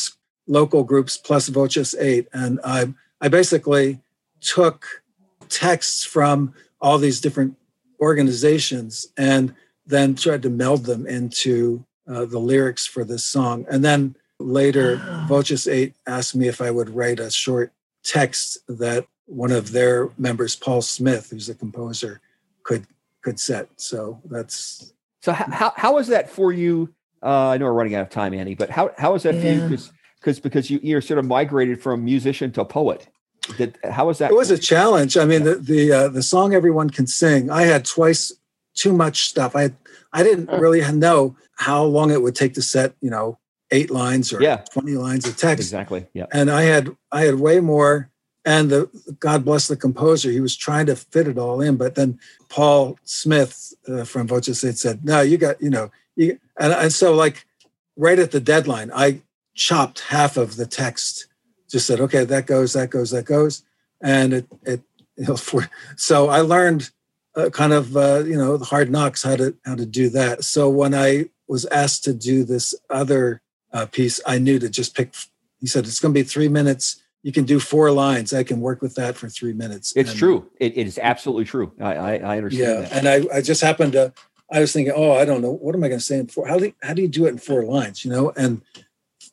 [0.47, 3.99] local groups plus Voces Eight, and I I basically
[4.41, 5.03] took
[5.49, 7.57] texts from all these different
[7.99, 9.53] organizations and
[9.85, 13.65] then tried to meld them into uh, the lyrics for this song.
[13.69, 14.97] And then later,
[15.27, 20.09] Voces Eight asked me if I would write a short text that one of their
[20.17, 22.21] members, Paul Smith, who's a composer,
[22.63, 22.87] could
[23.21, 23.67] could set.
[23.75, 26.93] So that's so how how was that for you?
[27.21, 29.41] Uh, I know we're running out of time, Annie, but how how was that yeah.
[29.41, 29.61] for you?
[29.61, 33.07] Because because because you you're sort of migrated from musician to poet.
[33.57, 34.31] Did, how was that?
[34.31, 35.17] It was a challenge.
[35.17, 37.49] I mean, the the uh, the song everyone can sing.
[37.49, 38.31] I had twice
[38.75, 39.55] too much stuff.
[39.55, 39.71] I
[40.13, 42.93] I didn't really know how long it would take to set.
[43.01, 43.39] You know,
[43.71, 44.57] eight lines or yeah.
[44.71, 45.59] twenty lines of text.
[45.59, 46.05] Exactly.
[46.13, 46.25] Yeah.
[46.31, 48.09] And I had I had way more
[48.45, 51.77] and the God bless the composer, he was trying to fit it all in.
[51.77, 56.39] But then Paul Smith uh, from Voces Eight said, "No, you got you know." You,
[56.59, 57.45] and, and so like
[57.95, 59.21] right at the deadline, I
[59.59, 61.27] chopped half of the text.
[61.69, 63.63] Just said, "Okay, that goes, that goes, that goes,"
[64.01, 64.81] and it it
[65.17, 66.89] you know, for, so I learned
[67.35, 70.43] uh, kind of uh, you know the hard knocks how to how to do that.
[70.43, 73.41] So when I was asked to do this other
[73.73, 75.13] uh, piece, I knew to just pick.
[75.59, 78.33] He said it's going to be three minutes you can do four lines.
[78.33, 79.93] I can work with that for three minutes.
[79.95, 80.49] It's and, true.
[80.59, 81.73] It, it is absolutely true.
[81.79, 82.83] I, I, I understand.
[82.83, 82.91] Yeah, that.
[82.93, 84.13] and I, I just happened to.
[84.51, 86.47] I was thinking, oh, I don't know, what am I going to say in four?
[86.47, 88.03] How do you, how do you do it in four lines?
[88.03, 88.61] You know, and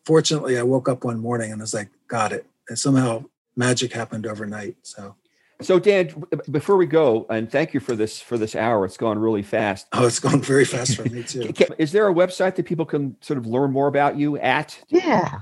[0.07, 2.46] fortunately, I woke up one morning and I was like, got it.
[2.68, 3.24] And somehow
[3.57, 4.76] magic happened overnight.
[4.82, 5.16] So
[5.62, 8.84] so Dan, before we go, and thank you for this for this hour.
[8.84, 9.86] It's gone really fast.
[9.92, 11.52] Oh, it's gone very fast for me too.
[11.78, 14.78] Is there a website that people can sort of learn more about you at?
[14.88, 15.40] Yeah.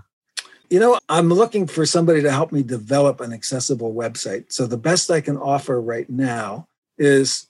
[0.70, 4.52] You know, I'm looking for somebody to help me develop an accessible website.
[4.52, 7.46] So the best I can offer right now is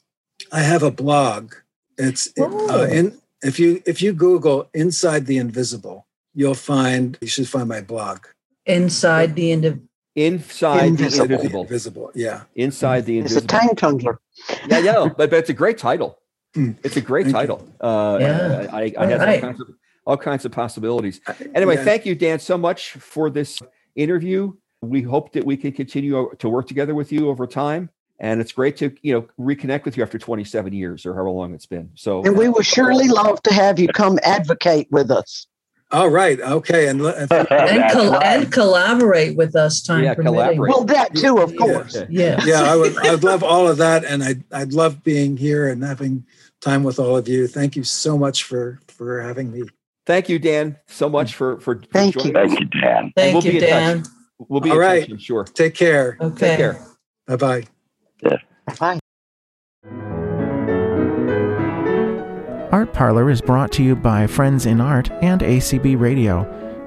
[0.50, 1.54] I have a blog.
[1.96, 2.82] It's oh.
[2.82, 6.03] uh, in if you if you Google "Inside the Invisible,"
[6.34, 8.26] you'll find you should find my blog.
[8.66, 11.26] Inside the Invisible Inside invisible.
[11.26, 11.60] the invisible.
[11.62, 12.42] Invisible, yeah.
[12.54, 13.44] Inside the invisible.
[13.44, 14.20] It's a time tumbler.
[14.68, 16.18] yeah, yeah, but, but it's a great title.
[16.54, 16.72] Hmm.
[16.84, 17.68] It's a great thank title.
[17.80, 18.66] Uh, yeah.
[18.72, 19.42] I, I, I have right.
[19.42, 19.68] all, kinds of,
[20.06, 21.20] all kinds of possibilities.
[21.52, 21.84] Anyway, yeah.
[21.84, 23.58] thank you, Dan, so much for this
[23.96, 24.52] interview.
[24.82, 27.90] We hope that we can continue to work together with you over time.
[28.20, 31.54] And it's great to, you know, reconnect with you after 27 years or however long
[31.54, 31.90] it's been.
[31.96, 35.48] So, and we would surely love to have you come advocate with us.
[35.90, 36.40] All right.
[36.40, 36.88] Okay.
[36.88, 38.22] And and, col- right.
[38.22, 40.34] and collaborate with us time yeah, permitting.
[40.34, 40.70] Collaborate.
[40.70, 41.96] Well, that too, of course.
[42.08, 42.40] Yeah.
[42.44, 42.62] Yeah.
[42.62, 42.96] I would.
[42.98, 46.24] I'd love all of that, and I'd I'd love being here and having
[46.60, 47.46] time with all of you.
[47.46, 49.62] Thank you so much for for having me.
[50.06, 52.32] Thank you, Dan, so much for for, for Thank you.
[52.32, 53.12] Thank you, Dan.
[53.16, 54.02] Thank we'll you, Dan.
[54.02, 54.12] Touch.
[54.48, 55.02] We'll be all right.
[55.02, 55.44] Touch, I'm sure.
[55.44, 56.16] Take care.
[56.20, 56.48] Okay.
[56.48, 56.86] Take care.
[57.26, 57.64] Bye bye.
[58.22, 58.36] Yeah.
[58.78, 58.98] Bye.
[62.74, 66.42] Art Parlor is brought to you by Friends in Art and ACB Radio.